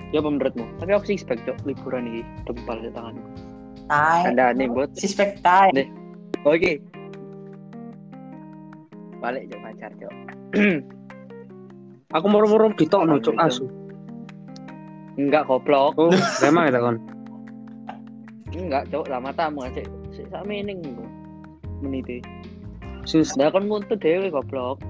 Ya 0.09 0.21
apa 0.21 0.29
menurutmu? 0.29 0.65
Tapi 0.81 0.89
aku 0.93 1.05
sih 1.09 1.15
expect 1.17 1.45
cok 1.45 1.57
liburan 1.69 2.09
ini 2.09 2.21
dempal 2.45 2.81
di 2.81 2.89
tanganku. 2.89 3.21
Tai. 3.89 4.33
Ada 4.33 4.53
nih 4.57 4.69
buat. 4.69 4.93
Suspek 4.97 5.41
tai. 5.45 5.69
Deh. 5.73 5.89
Oke. 6.45 6.81
Balik 9.21 9.49
cok 9.53 9.61
pacar 9.65 9.91
cok. 9.97 10.13
Aku 12.17 12.25
moro-moro 12.25 12.73
ditokno 12.73 13.21
cuk 13.21 13.37
asu. 13.37 13.69
Enggak 15.13 15.45
goblok. 15.45 15.93
Oh, 15.97 16.09
memang 16.41 16.73
ya 16.73 16.81
kon. 16.81 16.97
Enggak 18.49 18.89
cok, 18.89 19.05
lama 19.13 19.29
tamu 19.37 19.61
aja. 19.61 19.85
Sik 20.09 20.25
sak 20.33 20.41
mening 20.49 20.81
meniti. 21.85 22.17
Sing 23.05 23.21
Lah 23.37 23.53
kon 23.53 23.69
mutu 23.69 23.93
dhewe 23.93 24.33
goblok. 24.33 24.81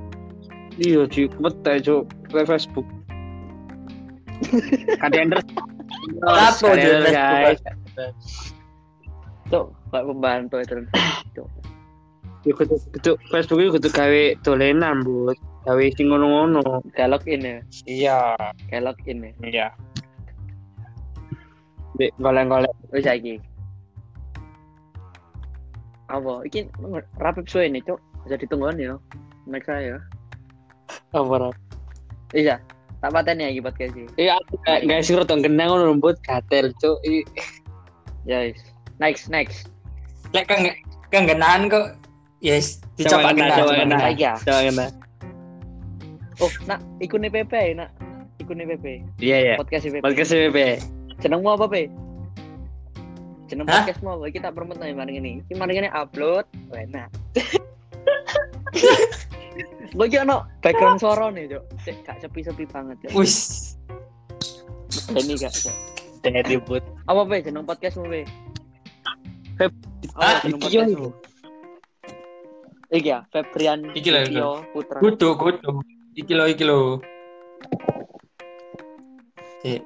Iya 0.80 1.04
di 1.06 1.28
wete 1.44 1.74
cuk 1.84 2.08
ke 2.32 2.42
Facebook. 2.48 2.88
Kalender. 5.04 5.44
Kalender, 6.24 7.04
Cuk, 7.04 7.12
guys. 7.12 7.60
Cok, 9.52 9.66
kayak 9.92 10.06
pembantu 10.08 10.56
itu. 10.64 10.76
Cok. 11.36 11.48
Ya 12.48 12.52
kudu 12.56 12.76
kudu 12.96 13.12
Facebook 13.28 13.60
iki 13.60 13.74
kudu 13.76 13.90
gawe 13.92 14.24
dolenan, 14.48 15.04
Bu. 15.04 15.36
Gawe 15.68 15.84
sing 16.00 16.08
ngono-ngono. 16.08 16.80
Login 16.96 17.44
ya. 17.44 17.58
Iya. 17.84 18.20
Login 18.80 19.28
ya. 19.28 19.32
Iya. 19.44 19.68
Dek 22.00 22.16
golek-golek. 22.16 22.72
Wis 22.96 23.04
saiki. 23.04 23.36
Apa? 26.08 26.48
Iki 26.48 26.72
rapip 27.20 27.46
suwe 27.52 27.68
nih, 27.68 27.84
Cok. 27.84 28.00
Bisa 28.24 28.40
ditungguan 28.40 28.80
ya. 28.80 28.96
Next 29.44 29.68
saya. 29.68 30.00
Apa? 31.12 31.52
Iya. 32.34 32.62
Tak 33.00 33.16
paten 33.16 33.40
ya 33.40 33.48
iki 33.48 33.64
podcast 33.64 33.96
iki. 33.96 34.06
Iya, 34.20 34.36
aku 34.44 34.60
kayak 34.68 34.82
guys 34.86 35.08
sing 35.08 35.16
rada 35.16 35.36
genang 35.40 35.72
ngono 35.72 35.96
lembut 35.96 36.20
gatel, 36.22 36.76
cuk. 36.78 37.00
I- 37.08 37.24
Ya 38.28 38.52
wis. 38.52 38.60
Next, 39.00 39.32
next. 39.32 39.72
Lek 40.36 40.46
kang 40.52 40.68
kanggenaan 41.10 41.72
kok 41.72 41.96
yes 42.44 42.84
dicoba 43.00 43.32
Coba 43.32 43.32
kena, 43.34 43.56
coba 43.56 43.72
kena. 43.74 43.84
kena. 43.88 43.98
Lagi 44.12 44.24
ya. 44.28 44.34
Coba 44.44 44.60
kena. 44.68 44.86
Oh, 46.40 46.52
nak 46.68 46.80
ikut 47.00 47.20
PP 47.20 47.52
ya, 47.52 47.72
nak. 47.84 47.90
Ikut 48.44 48.56
PP. 48.56 48.86
Iya, 49.24 49.38
iya. 49.40 49.56
Podcast 49.56 49.88
PP. 49.88 50.04
Podcast 50.04 50.32
BB. 50.36 50.58
Jenengmu 51.20 51.52
apa, 51.56 51.66
Pe? 51.68 51.88
Jeneng 53.50 53.66
podcastmu 53.66 54.10
apa? 54.14 54.30
Kita 54.30 54.54
promote 54.54 54.78
nih 54.78 54.94
maring 54.94 55.18
ini. 55.20 55.32
Iki 55.50 55.58
maring 55.58 55.78
ini 55.82 55.90
upload. 55.90 56.46
Enak. 56.70 57.10
Gue 59.90 60.06
iki 60.06 60.18
ono 60.22 60.46
background 60.62 61.02
suara 61.02 61.34
nih, 61.34 61.50
Cok. 61.50 61.64
Cek 61.82 61.96
gak 62.06 62.18
sepi-sepi 62.22 62.64
banget, 62.70 62.96
Cok. 63.06 63.12
Wis. 63.18 63.36
Ini 65.14 65.34
gak, 65.40 65.54
Cok. 65.54 65.76
Dari 66.22 66.56
but. 66.62 66.84
Apa, 67.10 67.22
Pe? 67.26 67.42
Jeneng 67.42 67.66
podcastmu, 67.66 68.06
Pe? 68.06 68.22
Feb. 69.58 69.74
Apa 70.16 70.24
Ah, 70.24 70.40
iki 70.46 70.78
yo. 70.78 71.12
Iki 72.90 73.10
ya, 73.14 73.22
Febrian 73.30 73.94
Iki 73.94 74.10
lah, 74.10 74.22
Dityo 74.26 74.66
Putra. 74.74 74.98
Kudu, 74.98 75.30
kudu. 75.38 75.72
Iki 76.18 76.34
lo, 76.34 76.44
iki 76.50 76.64
lo. 76.66 76.80
Cek. 79.66 79.82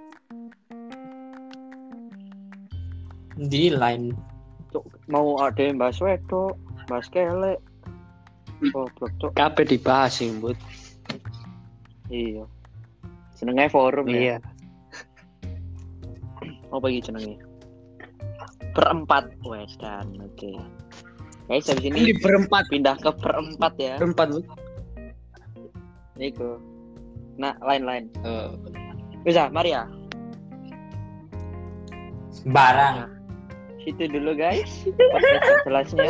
Di 3.50 3.74
line. 3.74 4.14
Cok, 4.72 4.86
mau 5.10 5.38
ada 5.42 5.58
yang 5.58 5.82
bahas 5.82 5.98
wedok, 6.02 6.54
bahas 6.90 7.08
kelek. 7.10 7.60
Goblok, 8.72 9.12
Cok. 9.20 9.32
Kabeh 9.36 9.66
dibahas 9.68 10.16
sing, 10.16 10.40
but. 10.40 10.56
Iya. 12.08 12.46
Jenenge 13.36 13.68
forum 13.68 14.08
ya. 14.08 14.16
Iya. 14.16 14.38
Apa 16.72 16.86
iki 16.88 17.12
jenenge? 17.12 17.36
Berempat. 18.78 19.34
Wes 19.44 19.74
dan 19.82 20.08
oke. 20.22 20.52
Guys, 21.52 21.68
habis 21.68 21.84
ini 21.84 22.10
Ini 22.10 22.14
berempat. 22.24 22.72
pindah 22.72 22.96
ke 22.96 23.12
berempat 23.20 23.74
ya. 23.76 24.00
Berempat, 24.00 24.28
but. 24.32 24.46
Niku. 26.16 26.62
Nah, 27.36 27.58
lain-lain. 27.60 28.08
Eh, 28.24 28.50
Bisa, 29.26 29.50
mari 29.50 29.74
ya. 29.74 29.90
Barang. 32.48 33.10
Situ 33.84 34.08
dulu 34.08 34.32
guys. 34.36 34.88
Podcast 34.88 35.60
jelasnya. 35.68 36.08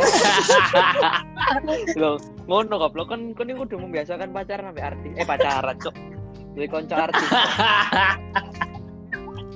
Loh, 1.98 2.16
ngono 2.44 2.76
goblok 2.76 3.08
kan 3.12 3.32
kan 3.32 3.48
ini 3.48 3.56
udah 3.56 3.78
membiasakan 3.80 4.28
pacaran 4.32 4.68
sampai 4.72 4.84
artis. 4.84 5.12
Eh 5.16 5.26
pacaran, 5.26 5.76
Cok. 5.80 5.94
Duwe 6.54 6.66
konco 6.68 6.94
artis. 6.94 7.28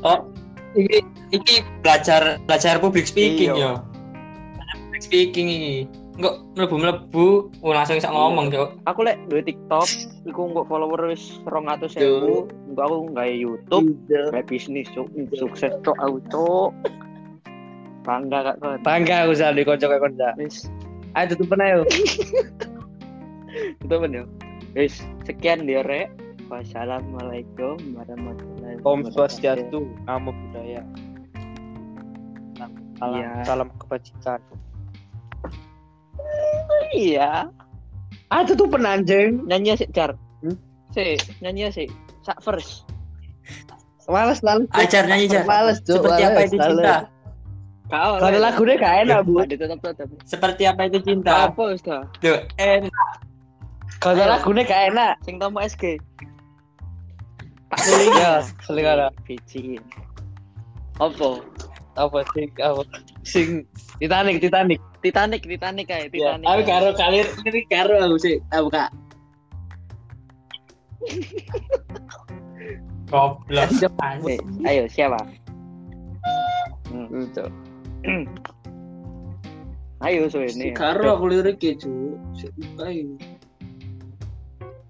Oh, 0.07 0.31
iki 0.79 1.03
iki 1.35 1.67
belajar 1.83 2.39
belajar 2.47 2.79
public 2.79 3.11
speaking 3.11 3.51
Iya. 3.51 3.83
yo. 3.83 3.83
Public 4.63 5.03
speaking 5.03 5.51
iki. 5.51 5.77
Enggak 6.19 6.35
mlebu-mlebu 6.55 7.51
oh, 7.63 7.73
langsung 7.75 7.99
bisa 7.99 8.07
ngomong, 8.11 8.51
Cuk. 8.55 8.79
Aku 8.87 9.03
lek 9.03 9.19
duwe 9.27 9.43
TikTok, 9.43 9.87
iku 10.27 10.55
nggak 10.55 10.67
follower 10.71 11.03
wis 11.11 11.43
200.000, 11.47 11.99
enggak 12.71 12.85
aku 12.87 12.97
nggak 13.11 13.29
YouTube, 13.39 13.95
nggak 14.07 14.47
bisnis, 14.47 14.87
cuk. 14.95 15.11
Sukses 15.35 15.75
cuk 15.83 15.99
aku 15.99 16.19
cuk. 16.31 16.71
Bangga 18.07 18.55
kak. 18.55 18.83
Bangga 18.87 19.27
aku 19.27 19.35
sal 19.35 19.59
di 19.59 19.67
konco 19.67 19.87
kayak 19.91 20.03
konco. 20.03 20.27
Wis, 20.39 20.71
Ayo 21.19 21.35
tutup 21.35 21.59
ayo. 21.59 21.83
itu 23.85 23.95
bener. 23.99 24.25
Wis, 24.77 25.03
sekian 25.25 25.67
dia 25.67 25.83
rek. 25.83 26.13
Wassalamualaikum 26.49 27.77
warahmatullahi 27.93 28.81
Om 28.81 29.05
wabarakatuh. 29.05 29.13
Swastiastu, 29.13 29.85
namo 30.09 30.33
budaya. 30.33 30.81
Salam, 32.97 33.21
Iya. 33.21 33.31
salam 33.45 33.69
kebajikan. 33.77 34.41
Iya. 36.97 37.53
Ah 38.33 38.43
tutup 38.49 38.75
anjing. 38.81 39.45
Nyanyi 39.45 39.77
sih, 39.77 39.89
Jar. 39.93 40.17
Hmm? 40.41 40.57
Si, 40.97 41.21
nyanyi 41.45 41.69
sih. 41.69 41.87
Sak 42.25 42.41
first. 42.41 42.89
Males 44.09 44.41
lalu. 44.41 44.65
Ajar 44.73 45.05
nyanyi, 45.05 45.29
Jar. 45.29 45.45
Males, 45.45 45.85
Cuk. 45.85 46.01
Seperti 46.01 46.23
apa 46.25 46.41
itu 46.49 46.57
cinta? 46.57 46.97
Kau 47.89 48.21
Kalau 48.21 48.37
lagunya 48.41 48.77
gak 48.77 48.95
enak, 49.05 49.21
Bu. 49.25 49.45
Ditutup 49.49 49.81
tutup. 49.81 50.09
Seperti 50.29 50.69
apa 50.69 50.89
itu 50.89 51.01
cinta? 51.01 51.49
Apa 51.49 51.73
dah? 51.81 52.05
Tuh, 52.21 52.45
eh 52.61 52.85
Kalau 53.99 54.23
Ayo. 54.23 54.31
lagunya 54.31 54.63
gak 54.63 54.83
enak. 54.95 55.13
Sing 55.27 55.43
tamu 55.43 55.59
SG. 55.59 55.99
Tak 57.69 57.81
Ya, 58.17 58.41
selingan. 58.65 59.11
Biji. 59.27 59.77
Apa? 61.03 61.43
Apa 61.99 62.19
sing 62.33 62.49
apa? 62.63 62.83
Sing 63.27 63.67
Titanic, 63.99 64.39
Titanic. 64.41 64.81
Titanic, 65.03 65.43
Titanic 65.43 65.87
kayak 65.91 66.11
Ya, 66.15 66.39
Titanic. 66.39 66.47
aku 66.47 66.63
karo 66.65 66.89
kalir 66.95 67.27
ini 67.45 67.61
karo 67.67 67.95
aku 67.99 68.17
sih. 68.23 68.37
Aku 68.55 68.71
kak. 68.71 68.91
goblok. 73.09 73.69
Eh, 74.29 74.39
ayo 74.69 74.85
siapa? 74.89 75.17
Hmm. 76.89 77.09
Itu. 77.25 77.45
Ayo 79.99 80.31
so 80.31 80.39
ini. 80.39 80.71
Karo 80.79 81.19
aku 81.19 81.27
lirik 81.27 81.59
ya, 81.59 81.75
cu. 81.75 82.15
Ayo. 82.79 83.19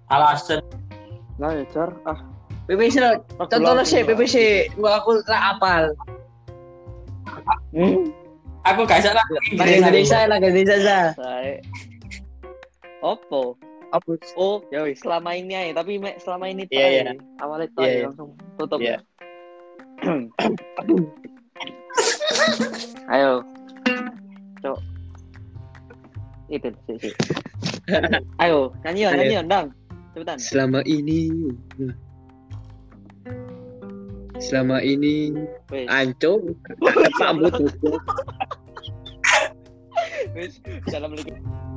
Alasan 0.09 0.59
Nah, 1.39 1.55
ya, 1.55 1.63
Jar. 1.71 1.95
Ah, 2.03 2.19
PPC 2.67 2.99
lah. 2.99 3.15
Contohnya 3.39 3.87
sih 3.87 4.03
PPC. 4.03 4.67
Gua 4.75 4.99
aku 4.99 5.23
lah 5.23 5.55
apal. 5.55 5.95
Hmm. 7.71 8.11
aku 8.67 8.83
gak 8.83 8.99
bisa 9.01 9.15
Inggris. 9.55 9.79
Indonesia, 9.79 10.27
lagu 10.27 10.51
Indonesia 10.51 10.75
aja. 10.83 10.99
Saya. 11.15 11.63
Oppo. 12.99 13.55
Apa? 13.89 14.21
Oh, 14.37 14.61
ya 14.69 14.85
wis 14.85 15.01
selama 15.01 15.33
ini 15.33 15.55
aja, 15.55 15.81
tapi 15.81 15.97
mek 15.97 16.21
selama 16.21 16.45
ini 16.51 16.67
Iya, 16.69 16.87
iya. 16.91 17.01
try. 17.09 17.17
Awalnya 17.41 17.67
try 17.73 17.81
Iya, 17.81 17.89
iya. 17.89 18.03
langsung 18.11 18.29
tutup. 18.59 18.79
Iya. 18.83 18.97
Ayo. 23.15 23.31
Cok. 24.61 24.77
Itu 26.51 26.67
sih. 26.99 27.13
Ayo, 28.43 28.75
nyanyi 28.85 29.01
ya, 29.07 29.09
nyanyi 29.15 29.35
ya, 29.39 29.43
Ndang. 29.47 29.67
Cepetan. 30.13 30.37
Selama 30.41 30.79
ini 30.89 31.29
Selama 34.39 34.79
ini 34.79 35.35
Wis. 35.69 35.87
Anco 35.91 36.41
Pambut 37.19 37.53
Wis. 40.37 40.63
Assalamualaikum. 40.87 41.68